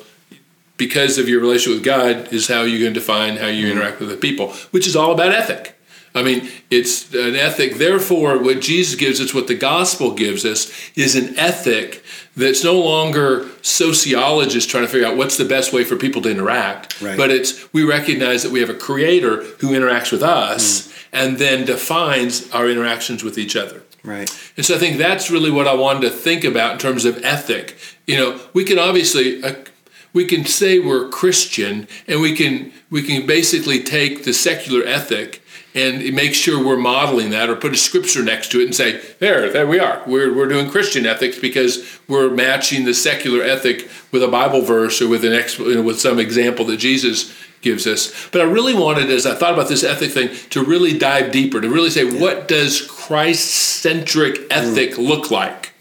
because 0.79 1.17
of 1.19 1.29
your 1.29 1.41
relationship 1.41 1.79
with 1.79 1.85
god 1.85 2.33
is 2.33 2.49
how 2.49 2.63
you're 2.63 2.81
going 2.81 2.93
to 2.93 2.99
define 2.99 3.37
how 3.37 3.45
Mm-hmm. 3.47 3.57
you 3.67 3.71
interact 3.71 4.01
with 4.01 4.09
the 4.09 4.17
people 4.17 4.49
which 4.73 4.89
is 4.89 4.97
all 4.97 5.13
about 5.13 5.31
ethic 5.33 5.72
i 6.15 6.23
mean 6.23 6.49
it's 6.71 7.13
an 7.15 7.35
ethic 7.35 7.77
therefore 7.77 8.39
what 8.39 8.61
jesus 8.61 8.95
gives 8.95 9.21
us 9.21 9.33
what 9.35 9.47
the 9.47 9.55
gospel 9.55 10.13
gives 10.15 10.45
us 10.45 10.71
is 10.97 11.15
an 11.17 11.39
ethic 11.39 12.03
that's 12.37 12.63
no 12.65 12.79
longer 12.79 13.47
sociologists 13.63 14.71
trying 14.71 14.85
to 14.85 14.89
figure 14.89 15.07
out 15.07 15.17
what's 15.17 15.37
the 15.37 15.45
best 15.45 15.73
way 15.73 15.85
for 15.85 15.97
people 15.97 16.23
to 16.23 16.31
interact 16.31 17.01
Right. 17.01 17.17
but 17.17 17.31
it's 17.31 17.73
we 17.73 17.83
recognize 17.85 18.43
that 18.43 18.53
we 18.53 18.61
have 18.61 18.71
a 18.71 18.75
creator 18.75 19.43
who 19.61 19.69
interacts 19.71 20.13
with 20.13 20.23
us 20.23 20.89
Mm. 20.89 20.93
and 21.21 21.39
then 21.39 21.65
defines 21.67 22.51
our 22.53 22.69
interactions 22.71 23.23
with 23.23 23.37
each 23.37 23.55
other 23.57 23.83
right. 24.03 24.31
and 24.57 24.65
so 24.65 24.75
I 24.77 24.79
think 24.79 24.97
that's 24.99 25.31
really 25.31 25.51
what 25.51 25.67
I 25.69 25.75
wanted 25.75 26.03
to 26.03 26.11
think 26.11 26.45
about 26.45 26.73
in 26.73 26.79
terms 26.79 27.05
of 27.05 27.23
ethic. 27.25 27.77
You 28.07 28.17
know, 28.17 28.41
we 28.55 28.65
can 28.65 28.79
obviously 28.79 29.43
uh, 29.45 29.55
we 30.15 30.25
can 30.25 30.45
say 30.47 30.79
we're 30.79 31.09
Christian, 31.09 31.87
and 32.09 32.21
we 32.21 32.35
can 32.35 32.73
we 32.91 33.03
can 33.03 33.27
basically 33.27 33.83
take 33.83 34.25
the 34.25 34.33
secular 34.33 34.83
ethic 34.87 35.42
and 35.75 36.15
make 36.15 36.35
sure 36.35 36.63
we're 36.63 36.77
modeling 36.77 37.31
that, 37.31 37.49
or 37.49 37.57
put 37.57 37.73
a 37.73 37.77
scripture 37.77 38.23
next 38.23 38.51
to 38.53 38.61
it 38.61 38.65
and 38.65 38.75
say, 38.75 39.01
there, 39.21 39.51
there 39.51 39.67
we 39.67 39.79
are. 39.79 40.03
We're 40.07 40.35
we're 40.35 40.49
doing 40.49 40.71
Christian 40.71 41.07
ethics 41.07 41.39
because 41.39 41.99
we're 42.09 42.31
matching 42.31 42.85
the 42.85 42.95
secular 42.95 43.43
ethic 43.43 43.89
with 44.11 44.23
a 44.23 44.29
Bible 44.29 44.63
verse 44.63 45.01
or 45.01 45.09
with 45.09 45.25
an 45.25 45.33
ex, 45.33 45.59
you 45.59 45.77
know, 45.77 45.83
with 45.83 46.01
some 46.01 46.19
example 46.19 46.65
that 46.67 46.77
Jesus 46.77 47.35
gives 47.63 47.87
us. 47.87 48.29
But 48.33 48.41
I 48.41 48.45
really 48.45 48.75
wanted, 48.75 49.09
as 49.11 49.25
I 49.25 49.35
thought 49.35 49.55
about 49.55 49.69
this 49.69 49.85
ethic 49.85 50.11
thing, 50.11 50.31
to 50.51 50.65
really 50.65 50.99
dive 50.99 51.31
deeper, 51.31 51.61
to 51.61 51.69
really 51.69 51.91
say, 51.91 52.05
what 52.05 52.49
does 52.49 52.87
Christ-centric 52.87 54.49
ethic 54.51 54.93
mm. 54.93 55.09
look 55.09 55.31
like? 55.31 55.73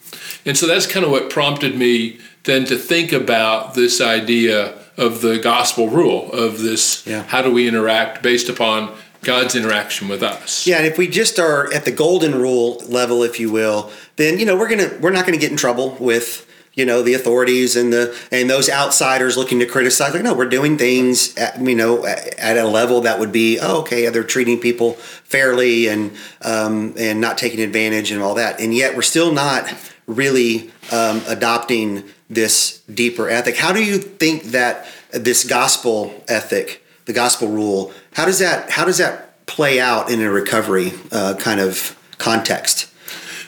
And 0.45 0.55
so 0.55 0.67
that's 0.67 0.88
kind 0.88 1.03
of 1.03 1.12
what 1.12 1.29
prompted 1.29 1.75
me 1.75 2.19
then 2.43 2.65
to 2.65 2.77
think 2.77 3.12
about 3.12 3.74
this 3.74 4.00
idea 4.00 4.77
of 4.98 5.21
the 5.21 5.39
gospel 5.39 5.89
rule 5.89 6.31
of 6.31 6.60
this 6.60 7.05
Yeah. 7.07 7.24
how 7.24 7.41
do 7.41 7.51
we 7.51 7.67
interact 7.67 8.21
based 8.21 8.50
upon 8.50 8.95
God's 9.23 9.55
interaction 9.55 10.07
with 10.07 10.23
us. 10.23 10.65
Yeah, 10.65 10.77
and 10.77 10.85
if 10.85 10.97
we 10.97 11.07
just 11.07 11.39
are 11.39 11.71
at 11.73 11.85
the 11.85 11.91
golden 11.91 12.35
rule 12.35 12.81
level, 12.87 13.23
if 13.23 13.39
you 13.39 13.51
will, 13.51 13.91
then 14.15 14.39
you 14.39 14.45
know 14.45 14.57
we're 14.57 14.69
gonna 14.69 14.97
we're 14.99 15.11
not 15.11 15.25
gonna 15.25 15.37
get 15.37 15.51
in 15.51 15.57
trouble 15.57 15.95
with 15.99 16.47
you 16.73 16.85
know 16.85 17.01
the 17.01 17.13
authorities 17.13 17.75
and 17.75 17.93
the 17.93 18.17
and 18.31 18.49
those 18.49 18.69
outsiders 18.69 19.37
looking 19.37 19.59
to 19.59 19.65
criticize. 19.65 20.13
Like, 20.13 20.23
no, 20.23 20.33
we're 20.33 20.49
doing 20.49 20.77
things 20.77 21.35
at, 21.37 21.59
you 21.61 21.75
know 21.75 22.05
at 22.05 22.57
a 22.57 22.65
level 22.65 23.01
that 23.01 23.19
would 23.19 23.31
be 23.31 23.59
oh, 23.59 23.81
okay. 23.81 24.09
They're 24.09 24.23
treating 24.23 24.59
people 24.59 24.93
fairly 24.93 25.87
and 25.87 26.11
um, 26.41 26.95
and 26.97 27.21
not 27.21 27.37
taking 27.37 27.59
advantage 27.59 28.11
and 28.11 28.21
all 28.21 28.35
that, 28.35 28.59
and 28.59 28.73
yet 28.73 28.95
we're 28.95 29.01
still 29.03 29.33
not 29.33 29.71
really 30.07 30.71
um, 30.91 31.21
adopting 31.27 32.03
this 32.29 32.79
deeper 32.81 33.29
ethic. 33.29 33.57
How 33.57 33.71
do 33.71 33.83
you 33.83 33.97
think 33.97 34.43
that 34.45 34.87
this 35.11 35.43
gospel 35.43 36.23
ethic, 36.27 36.83
the 37.05 37.13
gospel 37.13 37.49
rule, 37.49 37.93
how 38.13 38.25
does 38.25 38.39
that 38.39 38.69
how 38.69 38.85
does 38.85 38.97
that 38.97 39.45
play 39.45 39.79
out 39.79 40.09
in 40.09 40.21
a 40.21 40.29
recovery 40.29 40.93
uh, 41.11 41.35
kind 41.35 41.59
of 41.59 41.97
context? 42.17 42.91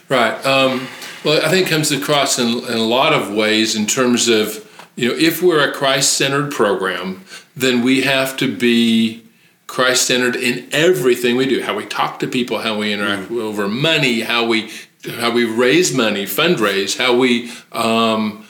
Right. 0.09 0.33
Um, 0.45 0.87
well, 1.23 1.43
I 1.45 1.49
think 1.49 1.67
it 1.67 1.69
comes 1.69 1.91
across 1.91 2.37
in, 2.37 2.47
in 2.65 2.77
a 2.77 2.83
lot 2.83 3.13
of 3.13 3.33
ways 3.33 3.75
in 3.75 3.87
terms 3.87 4.27
of, 4.27 4.69
you 4.95 5.07
know, 5.07 5.15
if 5.15 5.41
we're 5.41 5.67
a 5.67 5.71
Christ 5.71 6.13
centered 6.13 6.51
program, 6.51 7.23
then 7.55 7.81
we 7.81 8.01
have 8.01 8.35
to 8.37 8.53
be 8.53 9.23
Christ 9.67 10.05
centered 10.05 10.35
in 10.35 10.67
everything 10.71 11.37
we 11.37 11.47
do 11.47 11.63
how 11.63 11.75
we 11.75 11.85
talk 11.85 12.19
to 12.19 12.27
people, 12.27 12.59
how 12.59 12.77
we 12.77 12.93
interact 12.93 13.31
over 13.31 13.67
money, 13.67 14.21
how 14.21 14.45
we 14.45 14.69
how 15.09 15.31
we 15.31 15.45
raise 15.45 15.93
money, 15.93 16.25
fundraise, 16.25 16.97
how 16.97 17.15
we 17.15 17.51
um, 17.71 18.45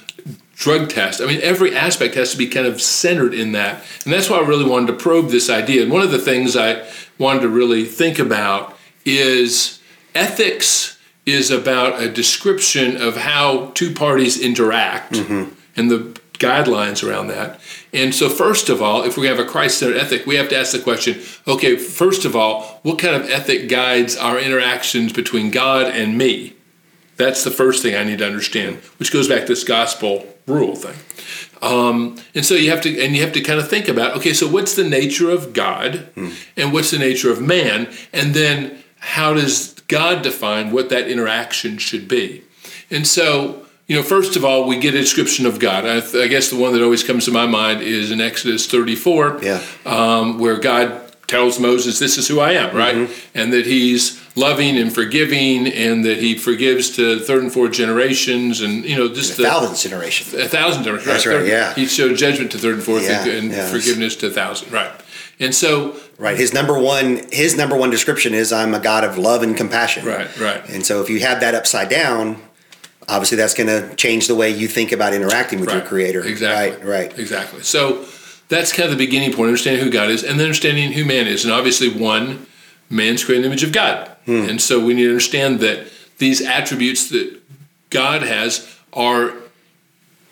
drug 0.53 0.89
test. 0.89 1.21
I 1.21 1.25
mean, 1.25 1.41
every 1.41 1.75
aspect 1.75 2.15
has 2.15 2.31
to 2.31 2.37
be 2.37 2.47
kind 2.47 2.67
of 2.67 2.81
centered 2.81 3.33
in 3.33 3.51
that. 3.53 3.83
And 4.03 4.13
that's 4.13 4.29
why 4.29 4.37
I 4.37 4.47
really 4.47 4.69
wanted 4.69 4.87
to 4.87 4.93
probe 4.93 5.29
this 5.29 5.49
idea. 5.49 5.83
And 5.83 5.91
one 5.91 6.03
of 6.03 6.11
the 6.11 6.19
things 6.19 6.55
I 6.55 6.87
wanted 7.17 7.41
to 7.41 7.49
really 7.49 7.85
think 7.85 8.19
about 8.19 8.77
is 9.05 9.79
ethics 10.15 10.99
is 11.25 11.49
about 11.51 12.01
a 12.01 12.09
description 12.09 13.01
of 13.01 13.17
how 13.17 13.71
two 13.73 13.93
parties 13.93 14.39
interact 14.39 15.13
mm-hmm. 15.13 15.53
and 15.75 15.89
the 15.89 16.19
guidelines 16.33 17.07
around 17.07 17.27
that. 17.27 17.59
And 17.93 18.13
so, 18.13 18.27
first 18.27 18.69
of 18.69 18.81
all, 18.81 19.03
if 19.03 19.17
we 19.17 19.27
have 19.27 19.39
a 19.39 19.45
Christ 19.45 19.77
centered 19.77 19.97
ethic, 19.97 20.25
we 20.25 20.35
have 20.35 20.49
to 20.49 20.57
ask 20.57 20.73
the 20.73 20.79
question 20.79 21.21
okay, 21.47 21.77
first 21.77 22.25
of 22.25 22.35
all, 22.35 22.79
what 22.83 22.99
kind 22.99 23.15
of 23.15 23.29
ethic 23.29 23.69
guides 23.69 24.17
our 24.17 24.37
interactions 24.37 25.13
between 25.13 25.51
God 25.51 25.87
and 25.87 26.17
me? 26.17 26.55
That's 27.17 27.43
the 27.43 27.51
first 27.51 27.81
thing 27.83 27.95
I 27.95 28.03
need 28.03 28.19
to 28.19 28.25
understand, 28.25 28.77
which 28.97 29.11
goes 29.11 29.27
back 29.27 29.41
to 29.41 29.47
this 29.47 29.63
gospel 29.63 30.27
rule 30.47 30.75
thing. 30.75 30.95
Um, 31.61 32.17
and 32.35 32.45
so 32.45 32.55
you 32.55 32.69
have 32.71 32.81
to, 32.81 33.01
and 33.03 33.15
you 33.15 33.21
have 33.21 33.31
to 33.33 33.41
kind 33.41 33.59
of 33.59 33.69
think 33.69 33.87
about, 33.87 34.17
okay, 34.17 34.33
so 34.33 34.47
what's 34.47 34.75
the 34.75 34.83
nature 34.83 35.29
of 35.29 35.53
God, 35.53 36.09
and 36.57 36.73
what's 36.73 36.91
the 36.91 36.99
nature 36.99 37.31
of 37.31 37.41
man, 37.41 37.91
and 38.11 38.33
then 38.33 38.83
how 38.99 39.33
does 39.33 39.73
God 39.87 40.21
define 40.23 40.71
what 40.71 40.89
that 40.89 41.07
interaction 41.07 41.77
should 41.77 42.07
be? 42.07 42.43
And 42.89 43.05
so, 43.07 43.65
you 43.87 43.95
know, 43.95 44.03
first 44.03 44.35
of 44.35 44.43
all, 44.43 44.67
we 44.67 44.77
get 44.79 44.93
a 44.95 44.99
description 44.99 45.45
of 45.45 45.59
God. 45.59 45.85
I, 45.85 45.97
I 46.23 46.27
guess 46.27 46.49
the 46.49 46.57
one 46.57 46.73
that 46.73 46.81
always 46.83 47.03
comes 47.03 47.25
to 47.25 47.31
my 47.31 47.45
mind 47.45 47.81
is 47.81 48.11
in 48.11 48.19
Exodus 48.21 48.65
34, 48.67 49.39
Yeah. 49.43 49.61
um, 49.85 50.39
where 50.39 50.57
God 50.57 51.02
tells 51.33 51.59
Moses, 51.59 51.99
"This 51.99 52.17
is 52.17 52.27
who 52.27 52.39
I 52.39 52.53
am," 52.53 52.75
right, 52.75 52.95
mm-hmm. 52.95 53.37
and 53.37 53.51
that 53.53 53.65
He's 53.65 54.21
loving 54.35 54.77
and 54.77 54.93
forgiving, 54.93 55.67
and 55.67 56.05
that 56.05 56.17
He 56.19 56.37
forgives 56.37 56.95
to 56.97 57.19
third 57.19 57.43
and 57.43 57.51
fourth 57.51 57.71
generations, 57.71 58.61
and 58.61 58.85
you 58.85 58.95
know, 58.95 59.07
just 59.13 59.37
the 59.37 59.43
Thousandth 59.43 59.81
generation. 59.81 60.39
a 60.39 60.47
thousand 60.47 60.83
generations. 60.83 61.11
That's 61.11 61.25
right, 61.25 61.37
Third- 61.39 61.47
yeah. 61.47 61.73
He 61.73 61.85
showed 61.87 62.15
judgment 62.17 62.51
to 62.53 62.57
third 62.57 62.75
and 62.75 62.83
fourth, 62.83 63.07
and, 63.09 63.51
Yeah, 63.51 63.59
and 63.63 63.69
forgiveness 63.71 64.15
to 64.17 64.27
a 64.27 64.31
thousand, 64.31 64.71
right? 64.71 64.91
And 65.39 65.53
so, 65.53 65.95
Right. 66.19 66.37
His 66.37 66.53
number 66.53 66.77
one 66.77 67.25
his 67.31 67.57
number 67.57 67.75
one 67.75 67.89
description 67.89 68.33
is 68.35 68.53
I'm 68.53 68.73
a 68.75 68.79
God 68.79 69.03
of 69.03 69.17
love 69.17 69.41
and 69.43 69.57
compassion. 69.57 70.05
right, 70.05 70.29
right. 70.39 70.69
And 70.69 70.85
so 70.85 71.01
if 71.01 71.09
you 71.09 71.19
have 71.21 71.39
that 71.41 71.55
upside 71.55 71.89
down, 71.89 72.41
obviously 73.09 73.35
that's 73.37 73.55
going 73.55 73.67
to 73.67 73.95
change 73.95 74.27
the 74.27 74.35
way 74.35 74.49
you 74.51 74.67
think 74.67 74.91
about 74.91 75.13
interacting 75.13 75.59
with 75.59 75.71
your 75.71 75.81
creator. 75.81 76.21
Exactly. 76.23 76.77
Right. 76.87 77.09
Right. 77.09 77.19
Exactly. 77.19 77.63
So 77.63 78.05
that's 78.53 78.71
kind 78.71 78.89
of 78.89 78.97
the 78.97 79.05
beginning 79.05 79.31
point, 79.33 79.47
understanding 79.47 79.83
who 79.83 79.91
God 79.91 80.09
is, 80.09 80.23
and 80.23 80.39
then 80.39 80.45
understanding 80.45 80.91
who 80.93 81.05
man 81.05 81.27
is. 81.27 81.43
And 81.43 81.53
obviously, 81.53 81.89
one, 81.89 82.45
man's 82.89 83.23
created 83.23 83.45
in 83.45 83.49
the 83.49 83.53
image 83.53 83.63
of 83.63 83.71
God. 83.71 84.09
Hmm. 84.25 84.49
And 84.49 84.61
so 84.61 84.83
we 84.83 84.93
need 84.93 85.03
to 85.03 85.09
understand 85.09 85.59
that 85.59 85.87
these 86.17 86.41
attributes 86.41 87.09
that 87.09 87.41
God 87.89 88.21
has 88.23 88.77
are 88.93 89.33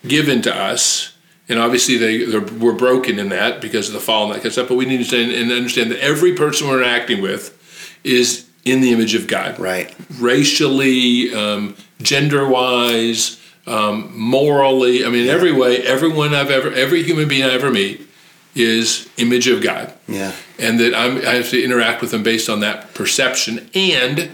given 0.08 0.42
to 0.44 0.56
us. 0.56 1.16
And 1.50 1.60
obviously, 1.60 1.98
they 1.98 2.38
we're 2.40 2.74
broken 2.74 3.20
in 3.20 3.30
that 3.30 3.60
because 3.62 3.88
of 3.88 3.94
the 3.94 4.00
fall 4.00 4.26
and 4.26 4.32
that 4.32 4.38
kind 4.38 4.48
of 4.48 4.54
stuff. 4.54 4.70
But 4.70 4.76
we 4.76 4.86
need 4.86 5.04
to 5.06 5.18
understand, 5.18 5.32
and 5.32 5.52
understand 5.52 5.92
that 5.92 6.00
every 6.00 6.34
person 6.34 6.68
we're 6.68 6.82
interacting 6.82 7.22
with 7.22 7.58
is 8.04 8.48
in 8.64 8.82
the 8.82 8.92
image 8.92 9.16
of 9.16 9.28
God 9.28 9.60
Right. 9.60 9.94
racially, 10.20 11.34
um, 11.34 11.76
gender 12.02 12.48
wise, 12.48 13.40
um, 13.68 14.12
morally. 14.18 15.04
I 15.06 15.10
mean, 15.10 15.28
every 15.28 15.52
way, 15.52 15.82
everyone 15.82 16.34
I've 16.34 16.52
ever, 16.52 16.72
every 16.72 17.04
human 17.04 17.28
being 17.28 17.44
I 17.44 17.52
ever 17.52 17.72
meet 17.72 18.08
is 18.56 19.10
image 19.18 19.48
of 19.48 19.62
God. 19.62 19.94
Yeah. 20.08 20.34
And 20.60 20.80
that 20.80 20.94
I'm, 20.94 21.18
I 21.18 21.36
have 21.36 21.50
to 21.50 21.64
interact 21.64 22.02
with 22.02 22.12
them 22.12 22.24
based 22.24 22.50
on 22.50 22.60
that 22.62 22.94
perception. 22.94 23.70
And 23.74 24.32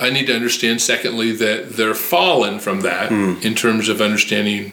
I 0.00 0.10
need 0.10 0.26
to 0.26 0.34
understand, 0.34 0.80
secondly, 0.80 1.32
that 1.32 1.70
they're 1.70 1.94
fallen 1.94 2.60
from 2.60 2.80
that 2.82 3.10
hmm. 3.10 3.34
in 3.42 3.54
terms 3.54 3.88
of 3.88 4.00
understanding 4.00 4.72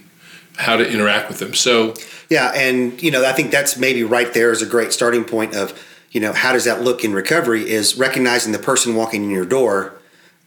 how 0.58 0.78
to 0.78 0.90
interact 0.90 1.28
with 1.28 1.40
them. 1.40 1.54
So, 1.54 1.96
Yeah, 2.30 2.52
and 2.56 3.02
you 3.02 3.12
know, 3.12 3.25
I 3.25 3.34
think 3.34 3.52
that's 3.52 3.78
maybe 3.78 4.04
right 4.04 4.34
there 4.34 4.52
is 4.52 4.62
a 4.62 4.66
great 4.66 4.94
starting 4.94 5.25
point 5.25 5.56
of, 5.56 5.78
you 6.12 6.22
know, 6.22 6.32
how 6.32 6.54
does 6.54 6.64
that 6.64 6.82
look 6.82 7.04
in 7.04 7.14
recovery 7.14 7.70
is 7.70 7.98
recognizing 7.98 8.54
the 8.54 8.60
person 8.60 8.96
walking 8.96 9.24
in 9.24 9.30
your 9.30 9.46
door 9.46 10.00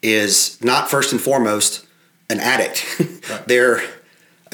is 0.03 0.63
not 0.63 0.91
first 0.91 1.13
and 1.13 1.21
foremost 1.21 1.87
an 2.31 2.41
addict. 2.41 2.85
Right. 3.29 3.47
They're 3.47 3.83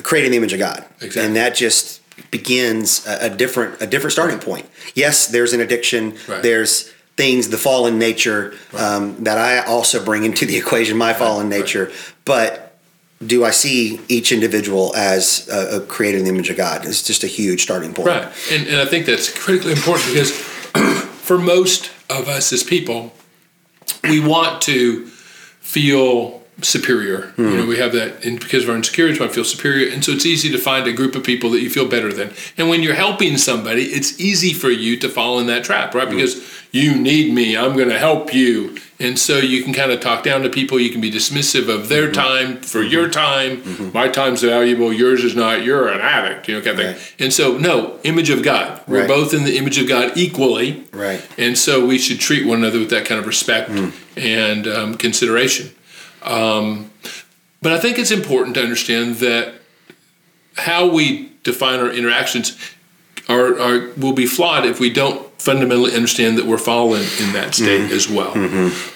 creating 0.03 0.33
the 0.33 0.37
image 0.39 0.53
of 0.53 0.59
God. 0.59 0.85
Exactly. 0.97 1.23
And 1.23 1.37
that 1.37 1.55
just 1.55 2.01
begins 2.31 3.07
a, 3.07 3.27
a 3.27 3.31
different 3.31 3.81
a 3.81 3.87
different 3.87 4.13
starting 4.13 4.39
point. 4.39 4.69
Yes, 4.95 5.27
there's 5.27 5.53
an 5.53 5.61
addiction. 5.61 6.17
Right. 6.29 6.43
There's 6.43 6.93
things, 7.17 7.49
the 7.49 7.59
fallen 7.59 7.99
nature 7.99 8.55
um, 8.77 9.23
that 9.25 9.39
I 9.39 9.65
also 9.65 10.05
bring 10.05 10.25
into 10.25 10.47
the 10.47 10.57
equation, 10.63 10.97
my 10.97 11.13
fallen 11.13 11.49
right. 11.49 11.61
nature. 11.61 11.93
But 12.25 12.79
do 13.25 13.45
I 13.45 13.51
see 13.51 14.01
each 14.09 14.33
individual 14.33 14.95
as 14.97 15.49
a, 15.49 15.77
a 15.77 15.81
created 15.81 16.19
in 16.19 16.25
the 16.25 16.31
image 16.31 16.51
of 16.51 16.57
God? 16.57 16.85
It's 16.85 17.03
just 17.03 17.25
a 17.25 17.29
huge 17.29 17.63
starting 17.63 17.95
point. 17.95 18.09
Right. 18.09 18.53
And, 18.53 18.67
and 18.67 18.77
I 18.77 18.85
think 18.85 19.07
that's 19.07 19.33
critically 19.33 19.73
important 19.73 20.09
because 20.09 20.31
for 21.23 21.39
most 21.39 21.91
of 22.11 22.29
us 22.29 22.53
as 22.53 22.63
people, 22.63 23.13
we 24.05 24.21
want 24.21 24.61
to 24.63 25.07
feel 25.07 26.44
superior. 26.63 27.33
You 27.37 27.57
know, 27.57 27.67
we 27.67 27.79
have 27.79 27.93
that, 27.93 28.25
and 28.25 28.39
because 28.39 28.65
of 28.65 28.71
our 28.71 28.77
insecurities, 28.77 29.19
we 29.19 29.27
might 29.27 29.35
feel 29.35 29.45
superior, 29.45 29.93
and 29.93 30.05
so 30.05 30.13
it's 30.13 30.27
easy 30.27 30.51
to 30.51 30.59
find 30.59 30.87
a 30.87 30.93
group 30.93 31.15
of 31.15 31.25
people 31.25 31.51
that 31.51 31.61
you 31.61 31.71
feel 31.71 31.89
better 31.89 32.13
than. 32.13 32.33
And 32.57 32.69
when 32.69 32.83
you're 32.83 32.95
helping 32.95 33.37
somebody, 33.39 33.85
it's 33.85 34.19
easy 34.21 34.53
for 34.53 34.71
you 34.71 34.97
to 34.99 35.09
fall 35.09 35.39
in 35.41 35.47
that 35.49 35.65
trap, 35.65 35.95
right? 35.95 36.07
Mm. 36.09 36.13
Because 36.13 36.65
you 36.71 36.97
need 36.97 37.33
me, 37.33 37.57
I'm 37.57 37.77
going 37.77 37.89
to 37.89 37.99
help 37.99 38.33
you, 38.33 38.77
and 39.01 39.19
so 39.19 39.39
you 39.39 39.63
can 39.63 39.73
kind 39.73 39.91
of 39.91 40.01
talk 40.01 40.23
down 40.23 40.43
to 40.43 40.49
people. 40.49 40.79
You 40.79 40.91
can 40.91 41.01
be 41.01 41.11
dismissive 41.11 41.69
of 41.69 41.89
their 41.89 42.05
mm-hmm. 42.05 42.13
time 42.13 42.57
for 42.63 42.81
mm-hmm. 42.81 42.93
your 42.93 43.09
time. 43.11 43.57
Mm-hmm. 43.59 43.91
My 43.93 44.09
time's 44.09 44.43
valuable, 44.43 44.93
yours 44.93 45.25
is 45.25 45.35
not. 45.35 45.65
You're 45.65 45.89
an 45.89 46.01
addict, 46.01 46.49
you 46.49 46.55
know, 46.55 46.61
kind 46.61 46.79
of 46.79 46.85
thing. 46.85 46.95
Right. 46.95 47.15
And 47.19 47.33
so, 47.33 47.59
no, 47.59 47.99
image 48.05 48.31
of 48.31 48.43
God. 48.43 48.81
We're 48.87 49.01
Right. 49.01 49.09
both 49.09 49.35
in 49.35 49.45
the 49.45 49.57
image 49.57 49.79
of 49.79 49.89
God 49.89 50.13
equally, 50.17 50.85
Right. 50.93 51.21
and 51.37 51.59
so 51.59 51.85
we 51.85 51.99
should 51.99 52.21
treat 52.21 52.47
one 52.47 52.59
another 52.59 52.79
with 52.79 52.91
that 52.91 53.05
kind 53.05 53.19
of 53.19 53.27
respect 53.27 53.71
mm. 53.71 53.93
and 54.17 54.67
um, 54.67 54.95
consideration. 54.97 55.71
Um, 56.25 56.91
but 57.63 57.73
I 57.73 57.79
think 57.79 57.99
it's 57.99 58.11
important 58.11 58.55
to 58.57 58.63
understand 58.63 59.17
that 59.17 59.55
how 60.57 60.87
we 60.87 61.31
define 61.43 61.81
our 61.81 61.91
interactions 61.91 62.57
are, 63.29 63.59
are 63.59 63.91
will 63.97 64.13
be 64.13 64.27
flawed 64.27 64.67
if 64.67 64.81
we 64.81 64.91
don't 64.91 65.25
fundamentally 65.41 65.95
understand 65.95 66.39
that 66.39 66.47
we're 66.47 66.57
fallen 66.59 67.03
in 67.21 67.33
that 67.35 67.55
state 67.55 67.91
as 67.91 68.09
well. 68.09 68.33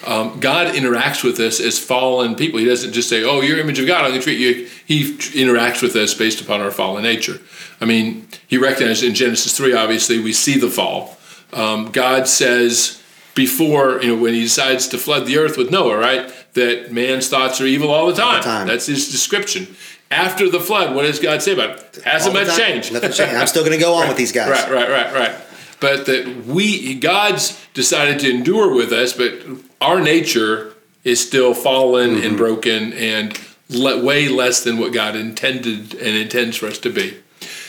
Um, 0.07 0.39
God 0.39 0.73
interacts 0.73 1.23
with 1.23 1.39
us 1.39 1.59
as 1.59 1.77
fallen 1.77 2.35
people. 2.35 2.59
He 2.59 2.65
doesn't 2.65 2.93
just 2.93 3.09
say, 3.09 3.23
"Oh, 3.23 3.41
your 3.41 3.59
image 3.59 3.79
of 3.79 3.87
God, 3.87 4.03
I'm 4.05 4.11
going 4.11 4.21
to 4.21 4.23
treat 4.23 4.39
you." 4.39 4.67
He 4.85 5.13
interacts 5.13 5.81
with 5.81 5.95
us 5.95 6.13
based 6.13 6.41
upon 6.41 6.61
our 6.61 6.71
fallen 6.71 7.03
nature. 7.03 7.39
I 7.81 7.85
mean, 7.85 8.27
He 8.47 8.57
recognizes 8.57 9.03
in 9.03 9.13
Genesis 9.15 9.55
three. 9.55 9.73
Obviously, 9.73 10.19
we 10.19 10.33
see 10.33 10.57
the 10.59 10.69
fall. 10.69 11.17
Um, 11.53 11.91
God 11.91 12.27
says 12.27 13.01
before 13.35 14.01
you 14.01 14.15
know 14.15 14.21
when 14.21 14.33
He 14.33 14.41
decides 14.41 14.87
to 14.89 14.97
flood 14.97 15.25
the 15.27 15.37
earth 15.37 15.57
with 15.57 15.71
Noah, 15.71 15.97
right? 15.97 16.31
That 16.59 16.91
man's 16.91 17.27
thoughts 17.29 17.59
are 17.61 17.65
evil 17.65 17.89
all 17.89 18.07
the 18.07 18.13
time. 18.13 18.43
time. 18.43 18.67
That's 18.67 18.85
His 18.85 19.09
description. 19.11 19.75
After 20.11 20.49
the 20.49 20.59
flood, 20.59 20.95
what 20.95 21.03
does 21.03 21.19
God 21.19 21.41
say 21.41 21.53
about 21.53 21.77
it? 21.79 21.99
Hasn't 22.03 22.35
All 22.35 22.43
much 22.43 22.57
changed. 22.57 22.91
Nothing 22.91 23.11
changed. 23.11 23.35
I'm 23.35 23.47
still 23.47 23.63
going 23.63 23.77
to 23.77 23.83
go 23.83 23.93
on 23.93 24.07
with 24.07 24.17
these 24.17 24.31
guys. 24.31 24.49
Right, 24.49 24.71
right, 24.71 24.89
right, 24.89 25.13
right. 25.13 25.35
But 25.79 26.07
that 26.07 26.45
we, 26.45 26.95
God's 26.95 27.59
decided 27.73 28.19
to 28.21 28.29
endure 28.29 28.73
with 28.73 28.91
us, 28.91 29.13
but 29.13 29.33
our 29.79 30.01
nature 30.01 30.73
is 31.03 31.25
still 31.25 31.53
fallen 31.53 32.15
Mm-hmm. 32.15 32.25
and 32.25 32.37
broken 32.37 32.93
and 32.93 33.39
le- 33.69 34.03
way 34.03 34.27
less 34.27 34.63
than 34.63 34.77
what 34.79 34.91
God 34.93 35.15
intended 35.15 35.93
and 35.93 36.17
intends 36.17 36.57
for 36.57 36.65
us 36.67 36.79
to 36.79 36.89
be. 36.89 37.15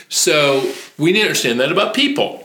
So 0.08 0.72
we 0.98 1.12
need 1.12 1.20
to 1.20 1.26
understand 1.26 1.60
that 1.60 1.70
about 1.70 1.94
people. 1.94 2.39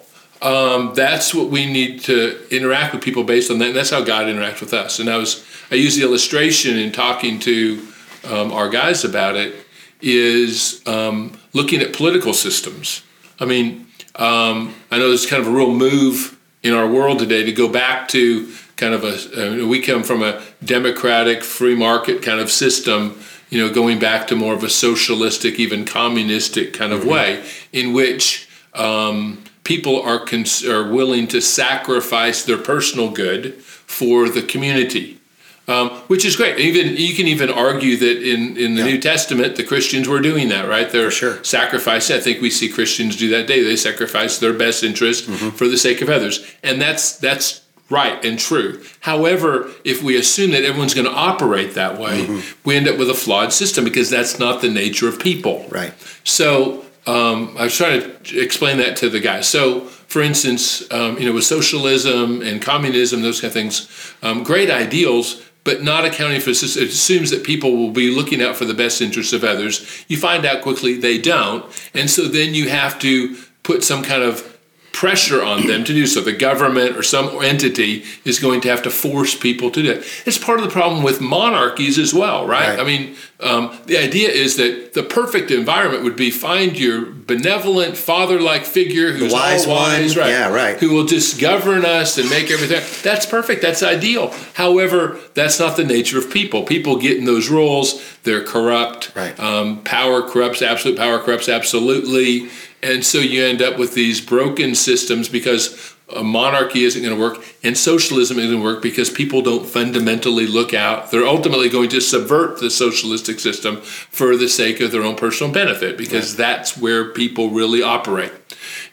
Um, 0.45 0.93
that's 0.93 1.33
what 1.33 1.49
we 1.49 1.65
need 1.65 2.01
to 2.01 2.39
interact 2.55 2.93
with 2.93 3.03
people 3.03 3.23
based 3.23 3.49
on 3.49 3.57
that. 3.57 3.69
And 3.69 3.75
that's 3.75 3.89
how 3.89 4.03
God 4.03 4.27
interacts 4.27 4.61
with 4.61 4.75
us. 4.75 4.99
And 4.99 5.09
I 5.09 5.17
was 5.17 5.43
I 5.71 5.75
use 5.75 5.95
the 5.95 6.03
illustration 6.03 6.77
in 6.77 6.91
talking 6.91 7.39
to 7.39 7.87
um, 8.25 8.51
our 8.51 8.69
guys 8.69 9.03
about 9.03 9.35
it 9.35 9.55
is 10.01 10.83
um, 10.85 11.35
looking 11.53 11.81
at 11.81 11.93
political 11.93 12.31
systems. 12.31 13.01
I 13.39 13.45
mean, 13.45 13.87
um, 14.15 14.75
I 14.91 14.99
know 14.99 15.07
there's 15.07 15.25
kind 15.25 15.41
of 15.41 15.47
a 15.47 15.51
real 15.51 15.73
move 15.73 16.39
in 16.61 16.75
our 16.75 16.87
world 16.87 17.17
today 17.17 17.43
to 17.43 17.51
go 17.51 17.67
back 17.67 18.07
to 18.09 18.53
kind 18.75 18.93
of 18.93 19.03
a. 19.03 19.63
Uh, 19.63 19.67
we 19.67 19.81
come 19.81 20.03
from 20.03 20.21
a 20.21 20.43
democratic, 20.63 21.43
free 21.43 21.75
market 21.75 22.21
kind 22.21 22.39
of 22.39 22.51
system. 22.51 23.19
You 23.49 23.65
know, 23.65 23.73
going 23.73 23.97
back 23.97 24.27
to 24.27 24.35
more 24.35 24.53
of 24.53 24.63
a 24.63 24.69
socialistic, 24.69 25.59
even 25.59 25.85
communistic 25.85 26.73
kind 26.73 26.93
of 26.93 27.03
way, 27.03 27.43
in 27.73 27.93
which 27.93 28.47
um, 28.73 29.43
people 29.65 30.01
are 30.01 30.19
cons- 30.25 30.63
are 30.63 30.89
willing 30.89 31.27
to 31.27 31.41
sacrifice 31.41 32.43
their 32.45 32.57
personal 32.57 33.09
good 33.11 33.55
for 33.61 34.29
the 34.29 34.41
community 34.41 35.19
um, 35.67 35.89
which 36.09 36.25
is 36.25 36.35
great. 36.35 36.59
Even 36.59 36.95
you 36.95 37.15
can 37.15 37.25
even 37.25 37.49
argue 37.49 37.97
that 37.97 38.21
in, 38.21 38.55
in 38.55 38.75
the 38.75 38.83
New 38.83 38.99
Testament, 39.01 39.55
the 39.55 39.63
Christians 39.63 40.07
were 40.07 40.19
doing 40.21 40.49
that, 40.49 40.69
right? 40.69 40.87
They're 40.91 41.09
sure. 41.09 41.43
sacrificing. 41.43 42.15
I 42.15 42.19
think 42.19 42.39
we 42.39 42.51
see 42.51 42.69
Christians 42.69 43.15
do 43.17 43.29
that 43.29 43.47
day. 43.47 43.63
They 43.63 43.75
sacrifice 43.75 44.37
their 44.37 44.53
best 44.53 44.83
interest 44.83 45.27
Mm-hmm. 45.27 45.49
for 45.57 45.67
the 45.67 45.77
sake 45.77 46.01
of 46.03 46.09
others, 46.09 46.45
and 46.61 46.79
that's 46.79 47.17
that's 47.17 47.61
right 47.89 48.23
and 48.23 48.37
true. 48.37 48.83
However, 48.99 49.71
if 49.83 50.03
we 50.03 50.15
assume 50.17 50.51
that 50.51 50.63
everyone's 50.63 50.93
going 50.93 51.07
to 51.07 51.11
operate 51.31 51.73
that 51.73 51.97
way, 51.97 52.27
Mm-hmm. 52.27 52.59
we 52.63 52.75
end 52.75 52.87
up 52.87 52.99
with 52.99 53.09
a 53.09 53.15
flawed 53.15 53.51
system 53.51 53.83
because 53.83 54.11
that's 54.11 54.37
not 54.37 54.61
the 54.61 54.69
nature 54.69 55.07
of 55.07 55.17
people. 55.19 55.65
Right. 55.71 55.95
So 56.23 56.84
um, 57.07 57.55
I 57.57 57.65
was 57.65 57.75
trying 57.75 58.01
to 58.01 58.39
explain 58.39 58.77
that 58.77 58.97
to 58.97 59.09
the 59.09 59.19
guys. 59.19 59.47
So, 59.47 59.81
for 59.81 60.21
instance, 60.21 60.91
um, 60.91 61.17
you 61.17 61.25
know, 61.25 61.33
with 61.33 61.43
socialism 61.43 62.41
and 62.41 62.61
communism, 62.61 63.21
those 63.21 63.41
kind 63.41 63.49
of 63.49 63.53
things, 63.53 64.13
um, 64.23 64.43
great 64.43 64.69
ideals, 64.69 65.43
but 65.63 65.83
not 65.83 66.05
accounting 66.05 66.39
for. 66.39 66.51
It 66.51 66.63
assumes 66.63 67.31
that 67.31 67.43
people 67.43 67.75
will 67.75 67.91
be 67.91 68.09
looking 68.09 68.41
out 68.41 68.55
for 68.55 68.65
the 68.65 68.73
best 68.73 69.01
interests 69.01 69.33
of 69.33 69.43
others. 69.43 70.05
You 70.07 70.17
find 70.17 70.45
out 70.45 70.61
quickly 70.61 70.95
they 70.95 71.17
don't, 71.17 71.65
and 71.93 72.09
so 72.09 72.23
then 72.23 72.53
you 72.53 72.69
have 72.69 72.97
to 72.99 73.35
put 73.63 73.83
some 73.83 74.03
kind 74.03 74.23
of 74.23 74.54
pressure 74.95 75.43
on 75.43 75.67
them 75.67 75.83
to 75.83 75.93
do 75.93 76.07
so. 76.07 76.21
The 76.21 76.31
government 76.31 76.95
or 76.95 77.03
some 77.03 77.43
entity 77.43 78.05
is 78.23 78.39
going 78.39 78.61
to 78.61 78.69
have 78.69 78.81
to 78.83 78.89
force 78.89 79.35
people 79.37 79.69
to 79.71 79.83
do 79.83 79.91
it. 79.91 80.05
It's 80.25 80.37
part 80.37 80.59
of 80.59 80.65
the 80.65 80.71
problem 80.71 81.03
with 81.03 81.19
monarchies 81.19 81.99
as 81.99 82.13
well, 82.13 82.47
right? 82.47 82.69
Right. 82.69 82.79
I 82.79 82.83
mean, 82.85 83.15
um, 83.41 83.77
the 83.87 83.97
idea 83.97 84.29
is 84.29 84.55
that 84.55 84.93
the 84.93 85.03
perfect 85.03 85.51
environment 85.51 86.03
would 86.05 86.15
be 86.15 86.31
find 86.31 86.79
your 86.79 87.05
benevolent 87.05 87.97
father-like 87.97 88.63
figure 88.63 89.11
who's 89.11 89.33
wise 89.33 89.67
all 89.67 89.75
wise, 89.75 90.15
one. 90.15 90.25
right? 90.25 90.31
Yeah, 90.31 90.49
right. 90.49 90.79
Who 90.79 90.91
will 90.93 91.05
just 91.05 91.41
govern 91.41 91.83
us 91.83 92.17
and 92.17 92.29
make 92.29 92.49
everything. 92.49 92.81
That's 93.03 93.25
perfect. 93.25 93.61
That's 93.61 93.83
ideal. 93.83 94.33
However, 94.53 95.19
that's 95.33 95.59
not 95.59 95.75
the 95.75 95.83
nature 95.83 96.17
of 96.17 96.31
people. 96.31 96.63
People 96.63 96.95
get 96.97 97.17
in 97.17 97.25
those 97.25 97.49
roles. 97.49 98.01
They're 98.23 98.45
corrupt. 98.45 99.13
Right. 99.13 99.37
Um, 99.37 99.83
power 99.83 100.21
corrupts. 100.21 100.61
Absolute 100.61 100.97
power 100.97 101.19
corrupts 101.19 101.49
absolutely. 101.49 102.49
And 102.85 103.03
so 103.03 103.17
you 103.17 103.43
end 103.43 103.63
up 103.63 103.79
with 103.79 103.95
these 103.95 104.21
broken 104.21 104.75
systems 104.75 105.27
because 105.27 105.95
a 106.15 106.23
monarchy 106.23 106.83
isn't 106.83 107.01
going 107.01 107.15
to 107.15 107.19
work 107.19 107.43
and 107.63 107.75
socialism 107.75 108.37
isn't 108.37 108.51
going 108.51 108.61
to 108.61 108.63
work 108.63 108.83
because 108.83 109.09
people 109.09 109.41
don't 109.41 109.65
fundamentally 109.65 110.45
look 110.45 110.71
out. 110.71 111.09
They're 111.09 111.25
ultimately 111.25 111.67
going 111.67 111.89
to 111.89 111.99
subvert 111.99 112.59
the 112.59 112.69
socialistic 112.69 113.39
system 113.39 113.77
for 113.81 114.37
the 114.37 114.47
sake 114.47 114.81
of 114.81 114.91
their 114.91 115.01
own 115.01 115.15
personal 115.15 115.51
benefit 115.51 115.97
because 115.97 116.35
that's 116.35 116.77
where 116.77 117.09
people 117.09 117.49
really 117.49 117.81
operate. 117.81 118.31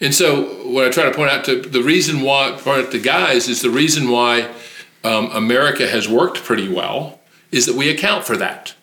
And 0.00 0.14
so, 0.14 0.44
what 0.66 0.86
I 0.86 0.90
try 0.90 1.04
to 1.04 1.14
point 1.14 1.30
out 1.30 1.44
to 1.44 1.60
the 1.60 1.82
reason 1.82 2.22
why, 2.22 2.52
point 2.52 2.86
out 2.86 2.92
to 2.92 2.98
guys, 2.98 3.46
is 3.48 3.60
the 3.60 3.70
reason 3.70 4.08
why 4.08 4.50
um, 5.04 5.30
America 5.32 5.86
has 5.86 6.08
worked 6.08 6.42
pretty 6.42 6.72
well 6.72 7.20
is 7.50 7.66
that 7.66 7.76
we 7.76 7.90
account 7.90 8.24
for 8.24 8.38
that. 8.38 8.74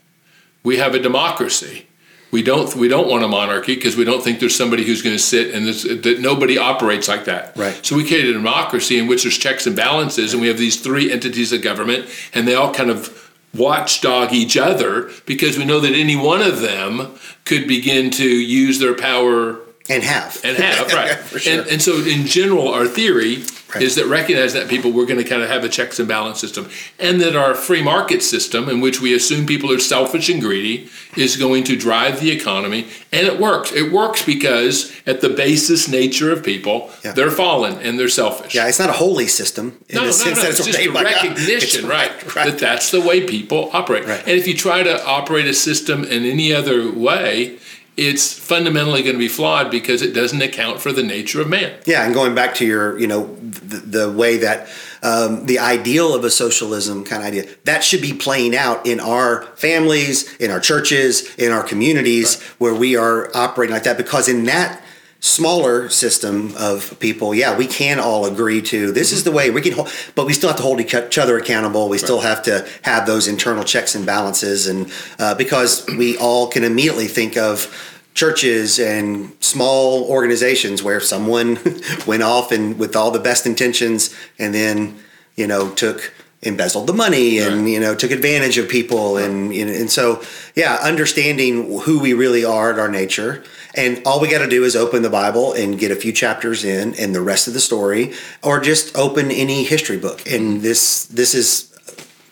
We 0.64 0.78
have 0.78 0.94
a 0.94 1.00
democracy. 1.00 1.88
We 2.32 2.44
don't 2.44 2.76
we 2.76 2.88
don't 2.88 3.10
want 3.10 3.24
a 3.24 3.28
monarchy 3.28 3.76
because 3.76 3.96
we 3.96 4.06
don't 4.06 4.24
think 4.24 4.40
there's 4.40 4.56
somebody 4.56 4.86
who's 4.86 5.02
going 5.02 5.16
to 5.16 5.22
sit 5.22 5.54
and 5.54 5.68
that 6.04 6.20
nobody 6.20 6.58
operates 6.58 7.08
like 7.08 7.26
that. 7.26 7.58
Right. 7.58 7.84
So 7.86 7.96
we 7.96 8.08
created 8.08 8.32
a 8.32 8.34
democracy 8.34 9.00
in 9.00 9.08
which 9.08 9.24
there's 9.24 9.38
checks 9.38 9.66
and 9.66 9.76
balances, 9.76 10.34
and 10.34 10.42
we 10.42 10.48
have 10.48 10.58
these 10.58 10.80
three 10.80 11.12
entities 11.12 11.52
of 11.52 11.62
government, 11.62 12.08
and 12.34 12.48
they 12.48 12.56
all 12.56 12.74
kind 12.74 12.90
of 12.90 13.32
watchdog 13.56 14.32
each 14.32 14.58
other 14.58 15.10
because 15.26 15.58
we 15.58 15.66
know 15.66 15.80
that 15.80 15.94
any 15.94 16.16
one 16.16 16.42
of 16.42 16.62
them 16.62 17.16
could 17.46 17.68
begin 17.68 18.12
to 18.12 18.28
use 18.28 18.78
their 18.80 18.94
power 18.94 19.60
And 19.90 20.04
have. 20.04 20.40
and 20.44 20.56
have 20.58 20.92
right. 20.94 21.18
Sure. 21.42 21.60
and, 21.62 21.68
and 21.68 21.82
so, 21.82 21.98
in 22.04 22.26
general, 22.28 22.68
our 22.70 22.88
theory 22.88 23.44
Right. 23.72 23.84
is 23.84 23.94
that 23.98 24.08
recognize 24.08 24.54
that 24.54 24.68
people 24.68 24.92
we're 24.92 25.06
going 25.06 25.20
to 25.24 25.30
kind 25.30 25.44
of 25.44 25.50
have 25.50 25.64
a 25.64 25.70
checks 25.70 26.00
and 26.00 26.08
balance 26.08 26.40
system, 26.40 26.72
and 26.98 27.22
that 27.22 27.36
our 27.36 27.54
free 27.54 27.84
market 27.84 28.24
system, 28.24 28.68
in 28.68 28.82
which 28.82 29.00
we 29.00 29.14
assume 29.14 29.46
people 29.46 29.72
are 29.72 29.78
selfish 29.78 30.28
and 30.28 30.42
greedy, 30.42 30.90
is 31.16 31.38
going 31.38 31.64
to 31.66 31.76
drive 31.76 32.20
the 32.20 32.32
economy, 32.32 32.88
and 33.14 33.28
it 33.28 33.40
works. 33.40 33.72
It 33.72 33.92
works 33.92 34.26
because 34.26 34.92
at 35.06 35.22
the 35.22 35.30
basis 35.30 35.88
nature 35.88 36.32
of 36.32 36.44
people, 36.44 36.90
Yeah. 37.06 37.12
they're 37.12 37.30
fallen 37.30 37.78
and 37.84 38.00
they're 38.00 38.10
selfish. 38.10 38.56
yeah, 38.56 38.68
it's 38.68 38.80
not 38.80 38.90
a 38.90 38.94
holy 38.94 39.28
system 39.28 39.78
in 39.88 39.98
No, 39.98 40.02
the 40.02 40.06
no, 40.08 40.12
sense 40.14 40.38
no. 40.38 40.42
that 40.42 40.50
It's 40.50 40.60
it's, 40.62 40.68
just 40.70 40.80
a 40.80 40.90
ordained 40.90 40.94
by 40.96 41.04
God. 41.04 41.14
recognition, 41.30 41.80
It's 41.82 41.88
right, 41.88 42.36
right. 42.36 42.46
That 42.48 42.58
that's 42.58 42.90
the 42.90 43.02
way 43.02 43.22
people 43.28 43.70
operate. 43.72 44.08
Right. 44.08 44.22
And 44.22 44.32
if 44.36 44.48
you 44.48 44.56
try 44.56 44.82
to 44.82 45.06
operate 45.06 45.46
a 45.46 45.54
system 45.54 46.04
in 46.06 46.26
any 46.26 46.52
other 46.52 46.92
way, 46.92 47.60
it's 47.98 48.38
fundamentally 48.38 49.04
going 49.04 49.16
to 49.16 49.20
be 49.20 49.28
flawed 49.28 49.70
because 49.70 50.02
it 50.02 50.14
doesn't 50.14 50.42
account 50.42 50.80
for 50.80 50.92
the 50.92 51.04
nature 51.04 51.42
of 51.42 51.50
man. 51.50 51.74
Yeah, 51.86 52.06
and 52.06 52.14
going 52.14 52.34
back 52.34 52.56
to 52.56 52.66
your, 52.66 52.98
you 52.98 53.08
know, 53.08 53.36
the, 53.36 53.78
the 53.78 54.12
way 54.12 54.38
that 54.38 54.70
um, 55.02 55.46
the 55.46 55.60
ideal 55.60 56.14
of 56.14 56.24
a 56.24 56.30
socialism 56.30 57.04
kind 57.04 57.22
of 57.22 57.28
idea 57.28 57.46
that 57.66 57.84
should 57.84 58.02
be 58.02 58.14
playing 58.14 58.56
out 58.56 58.86
in 58.86 59.00
our 59.00 59.44
families, 59.56 60.34
in 60.38 60.52
our 60.52 60.60
churches, 60.60 61.36
in 61.36 61.52
our 61.52 61.64
communities 61.64 62.42
where 62.58 62.74
we 62.74 62.96
are 62.96 63.36
operating 63.36 63.74
like 63.74 63.84
that. 63.84 63.98
Because 63.98 64.28
in 64.28 64.46
that 64.46 64.82
smaller 65.22 65.90
system 65.90 66.54
of 66.58 66.98
people, 67.00 67.36
yeah, 67.36 67.58
we 67.58 67.68
can 67.68 68.00
all 68.00 68.26
agree 68.26 68.62
to 68.62 68.92
this 68.92 69.12
is 69.12 69.24
the 69.26 69.32
way 69.32 69.50
we 69.50 69.62
can, 69.62 69.74
hold, 69.74 69.92
but 70.16 70.26
we 70.26 70.34
still 70.34 70.50
have 70.50 70.58
to 70.58 70.64
hold 70.64 70.80
each 70.80 71.18
other 71.18 71.38
accountable. 71.38 71.90
We 71.90 71.98
still 71.98 72.22
have 72.22 72.42
to 72.44 72.66
have 72.84 73.06
those 73.06 73.28
internal 73.28 73.64
checks 73.64 73.96
and 73.96 74.06
balances, 74.06 74.68
and 74.68 74.92
uh, 75.20 75.36
because 75.36 75.86
we 75.88 76.18
all 76.18 76.48
can 76.48 76.64
immediately 76.64 77.08
think 77.08 77.36
of 77.36 77.68
churches 78.14 78.80
and 78.80 79.32
small 79.40 80.04
organizations 80.10 80.82
where 80.84 81.00
someone 81.00 81.58
went 82.08 82.24
off 82.24 82.52
and 82.52 82.78
with 82.80 82.96
all 82.96 83.12
the 83.12 83.20
best 83.20 83.46
intentions 83.46 84.14
and 84.38 84.54
then 84.54 84.98
you 85.36 85.46
know 85.48 85.70
took 85.76 86.14
embezzled 86.42 86.88
the 86.88 86.94
money 86.94 87.38
and 87.40 87.62
Right. 87.62 87.70
you 87.70 87.80
know 87.80 87.94
took 87.96 88.12
advantage 88.12 88.58
of 88.58 88.68
people 88.68 89.18
and 89.18 89.54
you 89.54 89.66
know, 89.66 89.72
and 89.72 89.92
so 89.92 90.22
yeah 90.56 90.80
understanding 90.82 91.80
who 91.82 92.00
we 92.00 92.14
really 92.14 92.44
are 92.44 92.74
at 92.74 92.80
our 92.80 92.90
nature 92.90 93.44
and 93.76 94.02
all 94.06 94.20
we 94.20 94.30
got 94.30 94.40
to 94.40 94.50
do 94.50 94.64
is 94.64 94.76
open 94.76 95.02
the 95.02 95.10
bible 95.10 95.54
and 95.54 95.80
get 95.80 95.92
a 95.92 95.96
few 95.96 96.12
chapters 96.12 96.64
in 96.64 96.94
and 96.96 97.14
the 97.14 97.22
rest 97.22 97.48
of 97.48 97.54
the 97.54 97.60
story 97.60 98.14
or 98.44 98.60
just 98.60 98.96
open 98.98 99.32
any 99.32 99.64
history 99.64 99.98
book 99.98 100.26
and 100.30 100.62
this 100.62 101.06
this 101.06 101.34
is 101.34 101.66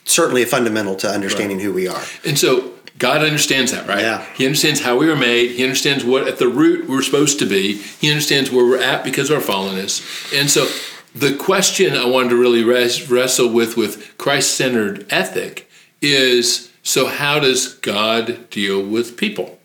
certainly 0.05 0.41
a 0.41 0.45
fundamental 0.45 0.95
to 0.95 1.07
understanding 1.07 1.59
who 1.59 1.73
we 1.73 1.87
are 1.87 2.03
And 2.25 2.37
so 2.37 2.73
God 2.97 3.21
understands 3.21 3.71
that, 3.73 3.87
right? 3.87 4.01
Yeah. 4.01 4.25
He 4.35 4.45
understands 4.45 4.81
how 4.81 4.97
we 4.97 5.07
were 5.07 5.15
made. 5.15 5.51
He 5.51 5.63
understands 5.63 6.03
what 6.03 6.27
at 6.27 6.39
the 6.39 6.47
root 6.47 6.89
we're 6.89 7.03
supposed 7.03 7.37
to 7.39 7.45
be. 7.45 7.77
He 7.77 8.09
understands 8.09 8.51
where 8.51 8.65
we're 8.65 8.81
at 8.81 9.03
because 9.03 9.29
of 9.29 9.37
our 9.37 9.43
fallenness. 9.55 10.01
And 10.33 10.49
so 10.49 10.67
the 11.13 11.35
question 11.35 11.93
I 11.93 12.05
wanted 12.07 12.29
to 12.29 12.37
really 12.37 12.63
res- 12.63 13.09
wrestle 13.09 13.49
with 13.51 13.77
with 13.77 14.17
Christ-centered 14.17 15.05
ethic 15.11 15.69
is 16.01 16.71
so 16.81 17.07
how 17.07 17.39
does 17.39 17.73
God 17.75 18.49
deal 18.49 18.81
with 18.83 19.17
people? 19.17 19.56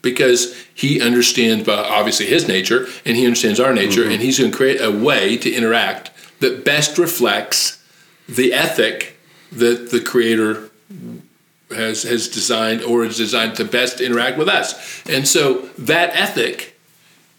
Because 0.00 0.54
he 0.74 1.00
understands 1.00 1.68
obviously 1.68 2.26
his 2.26 2.46
nature 2.46 2.86
and 3.04 3.16
he 3.16 3.24
understands 3.24 3.58
our 3.58 3.72
nature 3.74 4.02
mm-hmm. 4.02 4.12
and 4.12 4.22
he's 4.22 4.38
going 4.38 4.52
to 4.52 4.56
create 4.56 4.80
a 4.80 4.92
way 4.92 5.36
to 5.36 5.52
interact 5.52 6.12
that 6.40 6.64
best 6.64 6.98
reflects 6.98 7.82
the 8.28 8.52
ethic 8.52 9.16
that 9.50 9.90
the 9.90 10.00
creator 10.00 10.70
has 11.70 12.02
has 12.02 12.28
designed 12.28 12.82
or 12.82 13.04
is 13.04 13.16
designed 13.16 13.56
to 13.56 13.64
best 13.64 14.00
interact 14.00 14.38
with 14.38 14.48
us. 14.48 15.06
And 15.08 15.26
so 15.26 15.62
that 15.78 16.14
ethic 16.14 16.78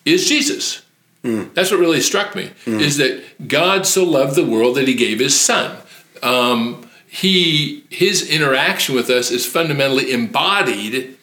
is 0.06 0.28
Jesus. 0.28 0.84
Mm. 1.24 1.54
That's 1.54 1.72
what 1.72 1.80
really 1.80 2.02
struck 2.02 2.36
me 2.36 2.52
mm. 2.66 2.80
is 2.80 2.98
that 2.98 3.48
God 3.48 3.86
so 3.86 4.04
loved 4.04 4.36
the 4.36 4.46
world 4.46 4.78
that 4.78 4.88
he 4.88 4.94
gave 4.94 5.20
his 5.20 5.38
son. 5.38 5.78
Um, 6.24 6.90
he 7.08 7.84
his 7.90 8.30
interaction 8.30 8.96
with 8.96 9.10
us 9.10 9.32
is 9.32 9.46
fundamentally 9.46 10.12
embodied 10.12 11.18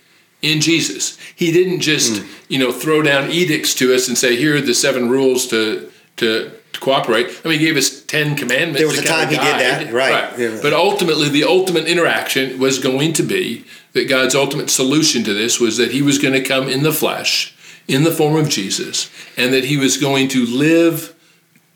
in 0.46 0.60
Jesus. 0.60 1.18
He 1.34 1.52
didn't 1.52 1.80
just, 1.80 2.22
hmm. 2.22 2.28
you 2.48 2.58
know, 2.58 2.72
throw 2.72 3.02
down 3.02 3.30
edicts 3.30 3.74
to 3.76 3.94
us 3.94 4.08
and 4.08 4.16
say, 4.16 4.36
here 4.36 4.56
are 4.56 4.60
the 4.60 4.74
seven 4.74 5.08
rules 5.08 5.46
to 5.48 5.90
to, 6.16 6.50
to 6.72 6.80
cooperate. 6.80 7.26
I 7.44 7.48
mean, 7.48 7.58
he 7.58 7.66
gave 7.66 7.76
us 7.76 8.02
ten 8.02 8.36
commandments. 8.36 8.78
There 8.78 8.86
was 8.86 8.98
a 8.98 9.04
time 9.04 9.28
he 9.28 9.36
did 9.36 9.42
that, 9.42 9.92
right. 9.92 10.38
Yeah. 10.38 10.58
But 10.62 10.72
ultimately, 10.72 11.28
the 11.28 11.44
ultimate 11.44 11.86
interaction 11.86 12.58
was 12.58 12.78
going 12.78 13.12
to 13.14 13.22
be 13.22 13.66
that 13.92 14.08
God's 14.08 14.34
ultimate 14.34 14.70
solution 14.70 15.24
to 15.24 15.32
this 15.32 15.58
was 15.58 15.78
that 15.78 15.90
He 15.90 16.02
was 16.02 16.18
going 16.18 16.34
to 16.34 16.42
come 16.42 16.68
in 16.68 16.82
the 16.82 16.92
flesh, 16.92 17.54
in 17.88 18.04
the 18.04 18.10
form 18.10 18.36
of 18.36 18.48
Jesus, 18.48 19.10
and 19.36 19.52
that 19.52 19.64
He 19.64 19.76
was 19.76 19.96
going 19.96 20.28
to 20.28 20.44
live 20.44 21.14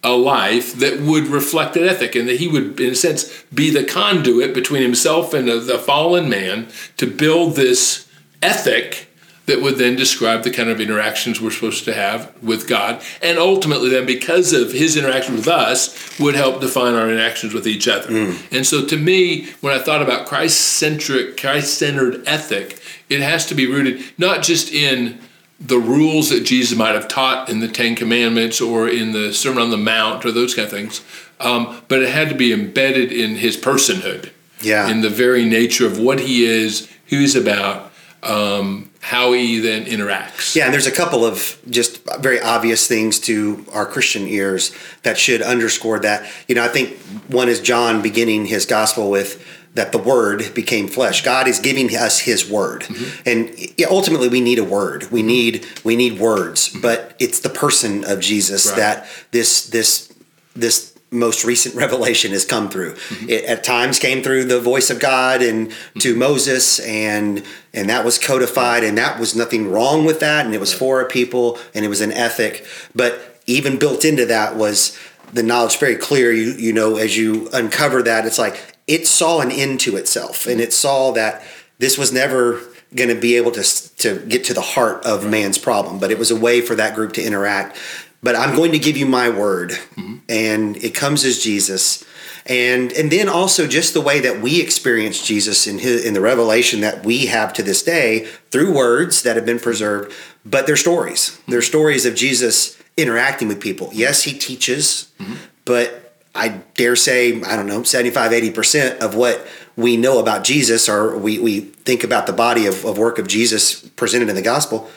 a 0.02 0.12
life 0.12 0.74
that 0.76 1.00
would 1.00 1.26
reflect 1.26 1.74
that 1.74 1.87
ethic, 1.87 2.14
and 2.14 2.28
that 2.28 2.38
He 2.38 2.46
would, 2.46 2.80
in 2.80 2.90
a 2.90 2.94
sense, 2.94 3.42
be 3.54 3.70
the 3.70 3.85
conduit 3.85 4.54
between 4.54 4.83
Himself 4.83 5.35
and 5.35 5.48
the, 5.48 5.56
the 5.56 5.78
fallen 5.78 6.28
man 6.28 6.68
to 6.98 7.06
build 7.06 7.56
this 7.56 8.06
ethic 8.42 9.07
that 9.46 9.61
would 9.61 9.76
then 9.76 9.96
describe 9.96 10.44
the 10.44 10.50
kind 10.50 10.68
of 10.68 10.81
interactions 10.81 11.40
we're 11.40 11.50
supposed 11.50 11.85
to 11.85 11.92
have 11.92 12.33
with 12.42 12.68
God, 12.68 13.03
and 13.20 13.37
ultimately 13.37 13.88
then 13.90 14.07
because 14.07 14.53
of 14.53 14.70
his 14.72 14.96
interaction 14.96 15.35
with 15.35 15.48
us 15.48 16.18
would 16.20 16.37
help 16.37 16.61
define 16.61 16.94
our 16.94 17.11
interactions 17.11 17.53
with 17.53 17.66
each 17.66 17.88
other. 17.88 18.35
And 18.53 18.64
so 18.64 18.85
to 18.87 18.96
me, 18.96 19.46
when 19.61 19.74
I 19.74 19.83
thought 19.83 20.03
about 20.03 20.26
Christ-centric, 20.26 21.37
Christ-centered 21.37 22.22
ethic, 22.29 22.81
it 23.09 23.20
has 23.22 23.44
to 23.46 23.57
be 23.57 23.66
rooted 23.66 24.05
not 24.18 24.42
just 24.42 24.72
in 24.72 25.18
the 25.59 25.79
rules 25.79 26.31
that 26.31 26.44
Jesus 26.44 26.79
might 26.79 26.94
have 26.94 27.09
taught 27.09 27.48
in 27.50 27.59
the 27.59 27.68
Ten 27.68 27.96
Commandments 27.96 28.61
or 28.61 28.88
in 28.88 29.11
the 29.12 29.33
Sermon 29.35 29.62
on 29.64 29.70
the 29.70 29.76
Mount 29.76 30.24
or 30.24 30.31
those 30.31 30.55
kind 30.55 30.66
of 30.66 30.70
things, 30.72 31.00
um, 31.40 31.83
but 31.88 32.00
it 32.03 32.11
had 32.11 32.29
to 32.29 32.35
be 32.37 32.53
embedded 32.53 33.11
in 33.11 33.35
his 33.37 33.57
personhood 33.57 34.31
Yeah. 34.62 34.88
in 34.88 35.00
the 35.00 35.11
very 35.11 35.44
nature 35.44 35.87
of 35.87 35.98
what 35.98 36.20
he 36.20 36.44
is, 36.44 36.88
who 37.09 37.18
he's 37.18 37.35
about, 37.35 37.89
um, 38.22 38.90
how 39.00 39.33
he 39.33 39.59
then 39.61 39.85
interacts. 39.87 40.54
Yeah, 40.54 40.64
and 40.66 40.74
there's 40.74 40.87
a 40.87 40.92
couple 40.92 41.24
of 41.24 41.59
just 41.68 42.02
very 42.20 42.40
obvious 42.40 42.87
things 42.87 43.18
to 43.20 43.64
our 43.72 43.87
Christian 43.87 44.26
ears 44.26 44.74
that 45.02 45.18
should 45.18 45.42
underscore 45.42 45.98
that. 46.00 46.30
You 46.48 46.54
know, 46.54 46.64
I 46.64 46.68
think 46.68 46.98
one 47.28 47.48
is 47.48 47.61
John 47.61 48.02
beginning 48.02 48.46
his 48.46 48.66
gospel 48.66 49.11
with 49.11 49.44
that 49.74 49.92
the 49.92 49.98
word 49.98 50.52
became 50.54 50.88
flesh. 50.88 51.22
God 51.22 51.46
is 51.46 51.61
giving 51.61 51.94
us 51.96 52.18
his 52.20 52.48
word. 52.50 52.85
And 53.24 53.54
yeah, 53.78 53.87
ultimately 53.88 54.28
we 54.28 54.40
need 54.40 54.59
a 54.59 54.64
word. 54.64 55.11
We 55.12 55.22
need 55.22 55.64
we 55.85 55.94
need 55.96 56.18
words, 56.18 56.68
but 56.68 57.14
it's 57.20 57.40
the 57.40 57.50
person 57.50 58.04
of 58.04 58.18
Jesus 58.20 58.66
Right. 58.66 58.76
that 58.76 59.06
this 59.30 59.66
this 59.68 60.12
this 60.56 60.89
most 61.11 61.44
recent 61.44 61.75
revelation 61.85 62.33
has 62.33 62.44
come 62.44 62.68
through. 62.68 62.94
Mm-hmm. 62.94 63.31
It 63.31 63.44
at 63.44 63.64
times 63.64 63.99
came 63.99 64.23
through 64.23 64.44
the 64.44 64.61
voice 64.61 64.90
of 64.90 65.01
God 65.01 65.42
and 65.42 65.70
to 66.01 66.11
mm-hmm. 66.11 66.18
Moses 66.18 66.81
and 66.81 67.44
and 67.73 67.88
that 67.88 68.05
was 68.05 68.18
codified 68.18 68.83
and 68.85 68.99
that 68.99 69.20
was 69.20 69.37
nothing 69.37 69.70
wrong 69.70 70.05
with 70.05 70.20
that 70.20 70.44
and 70.44 70.55
it 70.55 70.61
was 70.61 70.73
for 70.73 71.01
a 71.01 71.09
people 71.09 71.59
and 71.75 71.85
it 71.85 71.88
was 71.88 72.01
an 72.01 72.12
ethic. 72.12 72.64
But 72.94 73.40
even 73.46 73.79
built 73.79 74.05
into 74.05 74.27
that 74.27 74.57
was 74.57 74.99
the 75.33 75.42
knowledge 75.42 75.79
very 75.79 75.96
clear. 75.96 76.33
You 76.33 76.53
you 76.53 76.73
know 76.73 76.96
as 76.96 77.16
you 77.16 77.49
uncover 77.53 78.03
that 78.03 78.27
it's 78.27 78.38
like 78.38 78.77
it 78.87 79.07
saw 79.07 79.40
an 79.40 79.51
end 79.51 79.81
to 79.81 79.96
itself 79.96 80.46
and 80.46 80.61
it 80.61 80.73
saw 80.73 81.12
that 81.12 81.42
this 81.79 81.96
was 81.96 82.12
never 82.12 82.61
going 82.94 83.09
to 83.09 83.20
be 83.20 83.37
able 83.37 83.53
to 83.53 83.62
to 83.99 84.18
get 84.27 84.44
to 84.44 84.55
the 84.55 84.61
heart 84.61 85.05
of 85.05 85.29
man's 85.29 85.59
problem, 85.59 85.99
but 85.99 86.11
it 86.11 86.18
was 86.18 86.31
a 86.31 86.37
way 86.37 86.61
for 86.61 86.75
that 86.75 86.94
group 86.94 87.12
to 87.14 87.23
interact. 87.23 87.77
But 88.22 88.37
I'm 88.37 88.54
going 88.54 88.72
to 88.72 88.78
give 88.78 88.96
you 88.96 89.06
my 89.06 89.30
word, 89.30 89.70
mm-hmm. 89.70 90.16
and 90.28 90.76
it 90.76 90.94
comes 90.94 91.24
as 91.24 91.38
Jesus, 91.38 92.04
and 92.44 92.92
and 92.92 93.11
then 93.11 93.28
also 93.28 93.66
just 93.66 93.94
the 93.94 94.00
way 94.00 94.20
that 94.20 94.42
we 94.42 94.61
experience 94.61 95.26
Jesus 95.26 95.66
in 95.66 95.78
his 95.78 96.04
in 96.04 96.12
the 96.12 96.20
revelation 96.20 96.80
that 96.83 97.04
we 97.04 97.26
have 97.26 97.52
to 97.54 97.62
this 97.62 97.83
day 97.83 98.26
through 98.50 98.74
words 98.74 99.22
that 99.22 99.37
have 99.37 99.46
been 99.46 99.59
preserved, 99.59 100.12
but 100.44 100.66
they're 100.66 100.76
stories. 100.76 101.30
Mm-hmm. 101.30 101.52
They're 101.52 101.62
stories 101.62 102.04
of 102.04 102.14
Jesus 102.14 102.80
interacting 102.96 103.48
with 103.48 103.61
people. 103.61 103.88
Yes, 103.92 104.24
he 104.24 104.38
teaches, 104.38 105.11
mm-hmm. 105.18 105.37
but 105.64 106.11
I 106.35 106.48
dare 106.74 106.96
say, 106.96 107.42
I 107.42 107.56
don't 107.56 107.66
know, 107.66 107.83
75, 107.83 108.30
80% 108.30 108.98
of 108.98 109.14
what 109.14 109.46
we 109.76 109.96
know 109.96 110.20
about 110.20 110.44
Jesus 110.44 110.88
or 110.88 111.16
we, 111.16 111.38
we 111.38 111.61
think 111.61 112.04
about 112.04 112.26
the 112.26 112.33
body 112.33 112.66
of, 112.66 112.85
of 112.85 112.98
work 112.98 113.18
of 113.18 113.26
Jesus 113.26 113.80
presented 113.80 114.28
in 114.28 114.37
the 114.37 114.42
gospel 114.42 114.90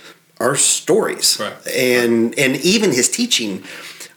are 0.44 0.56
stories. 0.56 1.40
Right. 1.40 1.68
And 1.68 2.38
and 2.38 2.58
even 2.58 2.92
his 2.92 3.10
teaching 3.10 3.64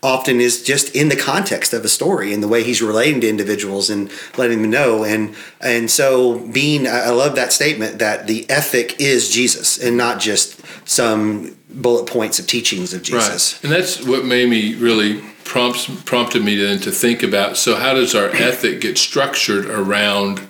often 0.02 0.40
is 0.40 0.62
just 0.62 0.94
in 0.94 1.08
the 1.08 1.16
context 1.16 1.72
of 1.72 1.84
a 1.84 1.88
story 1.88 2.32
and 2.32 2.42
the 2.42 2.48
way 2.48 2.62
he's 2.62 2.82
relating 2.82 3.20
to 3.22 3.28
individuals 3.28 3.90
and 3.90 4.10
letting 4.36 4.62
them 4.62 4.70
know. 4.70 5.04
And 5.04 5.34
and 5.60 5.90
so 5.90 6.38
being 6.38 6.86
I 6.86 7.10
love 7.10 7.34
that 7.36 7.52
statement 7.52 7.98
that 7.98 8.26
the 8.26 8.48
ethic 8.50 9.00
is 9.00 9.30
Jesus 9.30 9.78
and 9.78 9.96
not 9.96 10.20
just 10.20 10.60
some 10.88 11.56
bullet 11.70 12.06
points 12.06 12.38
of 12.38 12.46
teachings 12.46 12.92
of 12.92 13.02
Jesus. 13.02 13.54
Right. 13.54 13.64
And 13.64 13.72
that's 13.72 14.04
what 14.04 14.24
made 14.24 14.48
me 14.48 14.74
really 14.74 15.22
prompts 15.44 15.86
prompted 16.04 16.42
me 16.44 16.56
then 16.56 16.80
to 16.80 16.90
think 16.90 17.22
about 17.22 17.56
so 17.56 17.76
how 17.76 17.94
does 17.94 18.14
our 18.14 18.26
ethic 18.30 18.80
get 18.80 18.98
structured 18.98 19.66
around 19.66 20.40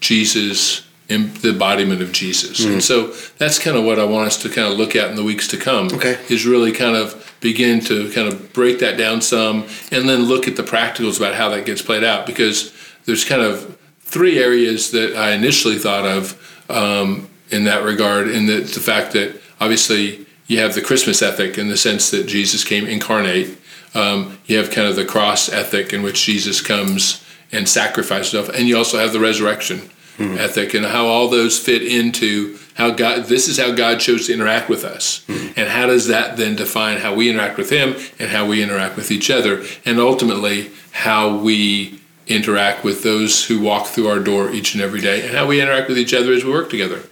Jesus 0.00 0.82
the 1.18 1.50
embodiment 1.50 2.02
of 2.02 2.12
Jesus. 2.12 2.64
Mm. 2.64 2.74
And 2.74 2.82
so 2.82 3.08
that's 3.38 3.58
kind 3.58 3.76
of 3.76 3.84
what 3.84 3.98
I 3.98 4.04
want 4.04 4.26
us 4.26 4.42
to 4.42 4.48
kind 4.48 4.70
of 4.70 4.78
look 4.78 4.96
at 4.96 5.10
in 5.10 5.16
the 5.16 5.24
weeks 5.24 5.48
to 5.48 5.56
come. 5.56 5.86
Okay. 5.92 6.18
Is 6.28 6.46
really 6.46 6.72
kind 6.72 6.96
of 6.96 7.18
begin 7.40 7.80
to 7.80 8.10
kind 8.12 8.28
of 8.28 8.52
break 8.52 8.78
that 8.78 8.96
down 8.96 9.20
some 9.20 9.66
and 9.90 10.08
then 10.08 10.22
look 10.22 10.46
at 10.46 10.56
the 10.56 10.62
practicals 10.62 11.18
about 11.18 11.34
how 11.34 11.48
that 11.48 11.66
gets 11.66 11.82
played 11.82 12.04
out 12.04 12.24
because 12.24 12.72
there's 13.04 13.24
kind 13.24 13.42
of 13.42 13.76
three 14.00 14.38
areas 14.38 14.92
that 14.92 15.16
I 15.16 15.32
initially 15.32 15.78
thought 15.78 16.06
of 16.06 16.64
um, 16.70 17.28
in 17.50 17.64
that 17.64 17.82
regard, 17.82 18.28
in 18.28 18.46
the, 18.46 18.60
the 18.60 18.80
fact 18.80 19.12
that 19.12 19.40
obviously 19.60 20.26
you 20.46 20.58
have 20.58 20.74
the 20.74 20.82
Christmas 20.82 21.22
ethic 21.22 21.58
in 21.58 21.68
the 21.68 21.76
sense 21.76 22.10
that 22.10 22.26
Jesus 22.26 22.64
came 22.64 22.86
incarnate. 22.86 23.58
Um, 23.94 24.38
you 24.46 24.56
have 24.58 24.70
kind 24.70 24.88
of 24.88 24.96
the 24.96 25.04
cross 25.04 25.48
ethic 25.48 25.92
in 25.92 26.02
which 26.02 26.24
Jesus 26.24 26.60
comes 26.60 27.24
and 27.50 27.68
sacrifices 27.68 28.32
himself, 28.32 28.56
and 28.56 28.68
you 28.68 28.76
also 28.76 28.98
have 28.98 29.12
the 29.12 29.20
resurrection 29.20 29.90
ethic 30.22 30.74
and 30.74 30.86
how 30.86 31.06
all 31.06 31.28
those 31.28 31.58
fit 31.58 31.82
into 31.82 32.58
how 32.74 32.90
God. 32.90 33.24
This 33.26 33.48
is 33.48 33.58
how 33.58 33.72
God 33.72 34.00
chose 34.00 34.26
to 34.26 34.32
interact 34.32 34.68
with 34.68 34.84
us, 34.84 35.24
and 35.28 35.68
how 35.68 35.86
does 35.86 36.06
that 36.08 36.36
then 36.36 36.56
define 36.56 36.98
how 36.98 37.14
we 37.14 37.28
interact 37.28 37.58
with 37.58 37.70
Him 37.70 37.94
and 38.18 38.30
how 38.30 38.46
we 38.46 38.62
interact 38.62 38.96
with 38.96 39.10
each 39.10 39.30
other, 39.30 39.62
and 39.84 39.98
ultimately 39.98 40.70
how 40.92 41.36
we 41.36 42.00
interact 42.26 42.84
with 42.84 43.02
those 43.02 43.46
who 43.46 43.60
walk 43.60 43.86
through 43.88 44.08
our 44.08 44.20
door 44.20 44.50
each 44.50 44.74
and 44.74 44.82
every 44.82 45.00
day, 45.00 45.26
and 45.26 45.34
how 45.36 45.46
we 45.46 45.60
interact 45.60 45.88
with 45.88 45.98
each 45.98 46.14
other 46.14 46.32
as 46.32 46.44
we 46.44 46.50
work 46.50 46.70
together. 46.70 47.02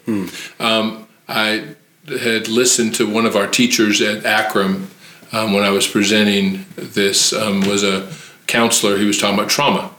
Um, 0.59 1.07
I 1.29 1.75
had 2.07 2.49
listened 2.49 2.95
to 2.97 3.07
one 3.13 3.27
of 3.27 3.37
our 3.37 3.47
teachers 3.47 4.01
at 4.01 4.23
ACRM 4.23 4.87
um, 5.33 5.53
when 5.53 5.63
I 5.63 5.71
was 5.71 5.87
presenting 5.87 6.65
this 6.77 7.33
um, 7.33 7.61
was 7.61 7.83
a 7.85 8.11
counselor. 8.47 8.97
He 8.97 9.05
was 9.05 9.19
talking 9.19 9.39
about 9.39 9.51
trauma 9.51 9.91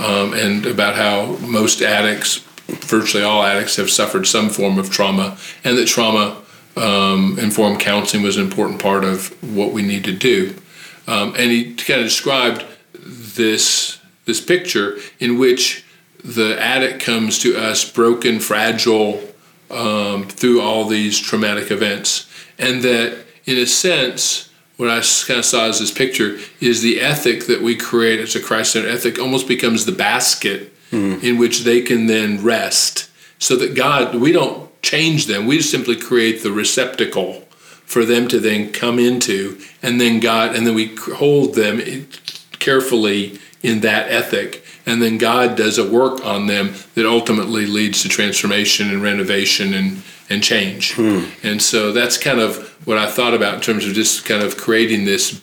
um, 0.00 0.32
and 0.34 0.66
about 0.66 0.96
how 0.96 1.36
most 1.46 1.82
addicts, 1.82 2.38
virtually 2.68 3.22
all 3.22 3.42
addicts, 3.42 3.76
have 3.76 3.90
suffered 3.90 4.26
some 4.26 4.48
form 4.48 4.78
of 4.78 4.90
trauma, 4.90 5.36
and 5.62 5.76
that 5.76 5.86
trauma 5.86 6.42
um, 6.76 7.38
informed 7.38 7.80
counseling 7.80 8.22
was 8.22 8.36
an 8.36 8.44
important 8.44 8.80
part 8.80 9.04
of 9.04 9.28
what 9.54 9.72
we 9.72 9.82
need 9.82 10.04
to 10.04 10.12
do. 10.12 10.54
Um, 11.06 11.34
and 11.36 11.50
he 11.50 11.74
kind 11.74 12.00
of 12.00 12.06
described 12.06 12.64
this 12.94 13.98
this 14.24 14.40
picture 14.40 14.98
in 15.18 15.38
which 15.38 15.84
the 16.22 16.60
addict 16.60 17.02
comes 17.02 17.38
to 17.40 17.56
us 17.56 17.90
broken, 17.90 18.38
fragile, 18.38 19.20
um, 19.70 20.28
through 20.28 20.60
all 20.60 20.84
these 20.84 21.18
traumatic 21.18 21.70
events, 21.70 22.30
and 22.58 22.82
that 22.82 23.24
in 23.46 23.58
a 23.58 23.66
sense, 23.66 24.49
what 24.80 24.88
I 24.88 25.02
kind 25.26 25.38
of 25.38 25.44
saw 25.44 25.66
as 25.66 25.78
this 25.78 25.92
picture 25.92 26.38
is 26.58 26.80
the 26.80 27.02
ethic 27.02 27.46
that 27.48 27.60
we 27.60 27.76
create 27.76 28.18
as 28.18 28.34
a 28.34 28.40
Christ-centered 28.40 28.88
ethic 28.88 29.18
almost 29.18 29.46
becomes 29.46 29.84
the 29.84 29.92
basket 29.92 30.72
mm. 30.90 31.22
in 31.22 31.36
which 31.36 31.64
they 31.64 31.82
can 31.82 32.06
then 32.06 32.42
rest, 32.42 33.10
so 33.38 33.56
that 33.56 33.74
God, 33.74 34.14
we 34.14 34.32
don't 34.32 34.70
change 34.82 35.26
them; 35.26 35.46
we 35.46 35.60
simply 35.60 35.96
create 35.96 36.42
the 36.42 36.50
receptacle 36.50 37.46
for 37.84 38.06
them 38.06 38.26
to 38.28 38.40
then 38.40 38.72
come 38.72 38.98
into, 38.98 39.60
and 39.82 40.00
then 40.00 40.18
God, 40.18 40.56
and 40.56 40.66
then 40.66 40.74
we 40.74 40.96
hold 40.96 41.54
them 41.54 42.08
carefully 42.58 43.38
in 43.62 43.80
that 43.80 44.10
ethic 44.10 44.64
and 44.86 45.02
then 45.02 45.18
God 45.18 45.56
does 45.56 45.78
a 45.78 45.88
work 45.88 46.24
on 46.24 46.46
them 46.46 46.74
that 46.94 47.06
ultimately 47.06 47.66
leads 47.66 48.02
to 48.02 48.08
transformation 48.08 48.88
and 48.88 49.02
renovation 49.02 49.74
and 49.74 50.02
and 50.30 50.42
change. 50.42 50.94
Hmm. 50.94 51.24
And 51.42 51.60
so 51.60 51.92
that's 51.92 52.16
kind 52.16 52.40
of 52.40 52.68
what 52.86 52.96
I 52.96 53.10
thought 53.10 53.34
about 53.34 53.54
in 53.56 53.60
terms 53.60 53.84
of 53.84 53.92
just 53.92 54.24
kind 54.24 54.42
of 54.42 54.56
creating 54.56 55.04
this 55.04 55.42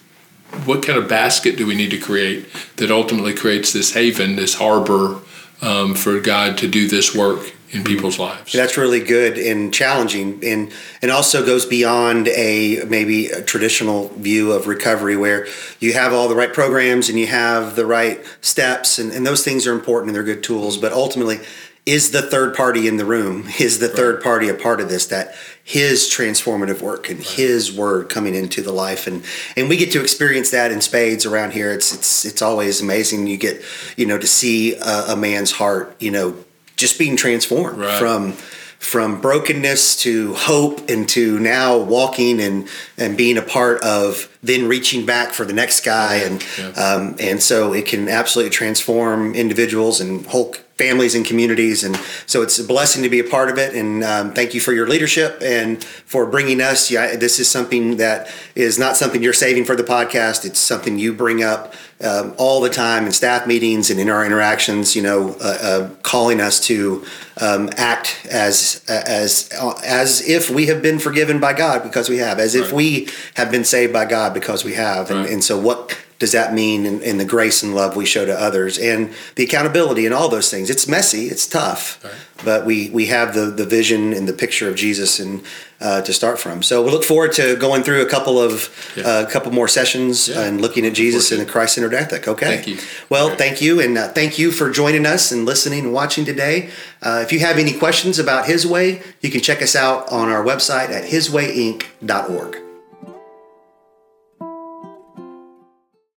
what 0.65 0.83
kind 0.85 0.97
of 0.97 1.09
basket 1.09 1.57
do 1.57 1.67
we 1.67 1.75
need 1.75 1.91
to 1.91 1.99
create 1.99 2.47
that 2.77 2.89
ultimately 2.89 3.33
creates 3.33 3.73
this 3.73 3.93
haven, 3.93 4.37
this 4.37 4.55
harbor 4.55 5.19
um, 5.61 5.93
for 5.93 6.19
God 6.21 6.57
to 6.59 6.69
do 6.69 6.87
this 6.87 7.13
work 7.13 7.53
in 7.71 7.83
people's 7.83 8.17
lives. 8.17 8.53
That's 8.53 8.77
really 8.77 9.01
good 9.01 9.37
and 9.37 9.73
challenging, 9.73 10.39
and 10.43 10.71
and 11.01 11.11
also 11.11 11.45
goes 11.45 11.65
beyond 11.65 12.29
a 12.29 12.83
maybe 12.87 13.27
a 13.27 13.41
traditional 13.41 14.07
view 14.09 14.53
of 14.53 14.67
recovery 14.67 15.17
where 15.17 15.47
you 15.79 15.93
have 15.93 16.13
all 16.13 16.29
the 16.29 16.35
right 16.35 16.53
programs 16.53 17.09
and 17.09 17.19
you 17.19 17.27
have 17.27 17.75
the 17.75 17.85
right 17.85 18.23
steps, 18.39 18.99
and, 18.99 19.11
and 19.11 19.27
those 19.27 19.43
things 19.43 19.67
are 19.67 19.73
important 19.73 20.09
and 20.09 20.15
they're 20.15 20.23
good 20.23 20.43
tools. 20.43 20.77
But 20.77 20.93
ultimately, 20.93 21.39
is 21.87 22.11
the 22.11 22.21
third 22.21 22.53
party 22.53 22.87
in 22.87 22.97
the 22.97 23.05
room? 23.05 23.47
Is 23.59 23.79
the 23.79 23.87
right. 23.87 23.95
third 23.95 24.21
party 24.21 24.49
a 24.49 24.53
part 24.53 24.81
of 24.81 24.89
this? 24.89 25.07
That 25.07 25.33
his 25.63 26.03
transformative 26.03 26.81
work 26.81 27.09
and 27.09 27.19
right. 27.19 27.27
his 27.27 27.71
word 27.71 28.09
coming 28.09 28.35
into 28.35 28.61
the 28.61 28.73
life, 28.73 29.07
and 29.07 29.23
and 29.55 29.69
we 29.69 29.77
get 29.77 29.91
to 29.93 30.01
experience 30.01 30.51
that 30.51 30.71
in 30.71 30.81
spades 30.81 31.25
around 31.25 31.53
here. 31.53 31.71
It's 31.71 31.95
it's 31.95 32.25
it's 32.25 32.41
always 32.41 32.81
amazing. 32.81 33.25
You 33.25 33.37
get 33.37 33.63
you 33.95 34.05
know 34.05 34.17
to 34.17 34.27
see 34.27 34.75
a, 34.75 35.13
a 35.13 35.15
man's 35.15 35.53
heart, 35.53 35.95
you 35.99 36.11
know 36.11 36.35
just 36.75 36.99
being 36.99 37.17
transformed 37.17 37.79
right. 37.79 37.97
from 37.97 38.33
from 38.79 39.19
brokenness 39.19 39.95
to 39.95 40.35
hope 40.35 40.87
and 40.87 41.09
to 41.09 41.39
now 41.39 41.77
walking 41.77 42.39
and 42.39 42.67
and 42.97 43.17
being 43.17 43.37
a 43.37 43.41
part 43.41 43.81
of 43.81 44.37
then 44.43 44.67
reaching 44.67 45.03
back 45.05 45.31
for 45.31 45.45
the 45.45 45.53
next 45.53 45.83
guy 45.83 46.17
and 46.17 46.45
yeah. 46.59 46.69
um, 46.73 47.15
and 47.19 47.41
so 47.41 47.73
it 47.73 47.87
can 47.87 48.07
absolutely 48.07 48.51
transform 48.51 49.33
individuals 49.33 49.99
and 49.99 50.27
whole 50.27 50.53
families 50.77 51.15
and 51.15 51.25
communities 51.25 51.83
and 51.83 51.95
so 52.25 52.41
it's 52.41 52.59
a 52.59 52.63
blessing 52.63 53.03
to 53.03 53.09
be 53.09 53.19
a 53.19 53.23
part 53.23 53.49
of 53.49 53.57
it 53.57 53.75
and 53.75 54.03
um, 54.03 54.33
thank 54.33 54.53
you 54.53 54.59
for 54.59 54.73
your 54.73 54.87
leadership 54.87 55.39
and 55.41 55.83
for 55.83 56.25
bringing 56.25 56.61
us 56.61 56.91
yeah, 56.91 57.15
this 57.15 57.39
is 57.39 57.49
something 57.49 57.97
that 57.97 58.31
is 58.55 58.77
not 58.77 58.95
something 58.95 59.23
you're 59.23 59.33
saving 59.33 59.65
for 59.65 59.75
the 59.75 59.83
podcast 59.83 60.45
it's 60.45 60.59
something 60.59 60.99
you 60.99 61.13
bring 61.13 61.43
up 61.43 61.73
um, 62.01 62.35
all 62.37 62.61
the 62.61 62.69
time 62.69 63.05
in 63.05 63.11
staff 63.11 63.47
meetings 63.47 63.89
and 63.89 63.99
in 63.99 64.09
our 64.09 64.23
interactions, 64.23 64.95
you 64.95 65.01
know, 65.01 65.35
uh, 65.41 65.57
uh, 65.61 65.89
calling 66.03 66.39
us 66.39 66.59
to 66.67 67.03
um, 67.41 67.69
act 67.75 68.27
as 68.29 68.83
as 68.87 69.49
as 69.83 70.27
if 70.27 70.49
we 70.49 70.67
have 70.67 70.81
been 70.81 70.99
forgiven 70.99 71.39
by 71.39 71.53
God 71.53 71.81
because 71.81 72.07
we 72.07 72.17
have, 72.17 72.39
as 72.39 72.55
right. 72.55 72.65
if 72.65 72.71
we 72.71 73.09
have 73.33 73.49
been 73.49 73.63
saved 73.63 73.93
by 73.93 74.05
God 74.05 74.33
because 74.33 74.63
we 74.63 74.73
have, 74.73 75.09
and, 75.09 75.21
right. 75.21 75.31
and 75.31 75.43
so 75.43 75.59
what 75.59 75.97
does 76.19 76.31
that 76.31 76.53
mean 76.53 76.85
in, 76.85 77.01
in, 77.01 77.17
the 77.17 77.25
grace 77.25 77.61
and 77.63 77.75
love 77.75 77.95
we 77.95 78.05
show 78.05 78.25
to 78.25 78.39
others 78.39 78.77
and 78.77 79.13
the 79.35 79.43
accountability 79.43 80.05
and 80.05 80.13
all 80.13 80.29
those 80.29 80.49
things 80.49 80.69
it's 80.69 80.87
messy 80.87 81.25
it's 81.25 81.47
tough 81.47 82.03
right. 82.03 82.13
but 82.43 82.65
we 82.65 82.89
we 82.89 83.07
have 83.07 83.33
the 83.33 83.45
the 83.45 83.65
vision 83.65 84.13
and 84.13 84.27
the 84.27 84.33
picture 84.33 84.69
of 84.69 84.75
jesus 84.75 85.19
and 85.19 85.43
uh, 85.79 86.01
to 86.01 86.11
start 86.11 86.39
from 86.39 86.63
so 86.63 86.83
we 86.83 86.89
look 86.89 87.03
forward 87.03 87.31
to 87.31 87.55
going 87.57 87.83
through 87.83 88.01
a 88.01 88.09
couple 88.09 88.39
of 88.41 88.69
a 88.95 88.99
yeah. 88.99 89.07
uh, 89.07 89.29
couple 89.29 89.51
more 89.51 89.67
sessions 89.67 90.27
yeah. 90.27 90.43
and 90.43 90.59
looking 90.59 90.85
at 90.85 90.93
jesus 90.93 91.31
and 91.31 91.39
the 91.39 91.45
christ-centered 91.45 91.93
ethic 91.93 92.27
okay 92.27 92.55
thank 92.55 92.67
you 92.67 92.77
well 93.09 93.29
right. 93.29 93.37
thank 93.37 93.61
you 93.61 93.79
and 93.79 93.97
uh, 93.97 94.07
thank 94.07 94.39
you 94.39 94.51
for 94.51 94.71
joining 94.71 95.05
us 95.05 95.31
and 95.31 95.45
listening 95.45 95.85
and 95.85 95.93
watching 95.93 96.25
today 96.25 96.69
uh, 97.03 97.21
if 97.23 97.31
you 97.31 97.39
have 97.39 97.57
any 97.57 97.77
questions 97.77 98.17
about 98.17 98.47
his 98.47 98.65
way 98.65 99.01
you 99.21 99.29
can 99.29 99.41
check 99.41 99.61
us 99.61 99.75
out 99.75 100.11
on 100.11 100.29
our 100.29 100.43
website 100.43 100.89
at 100.89 101.03
hiswayinc.org 101.03 102.66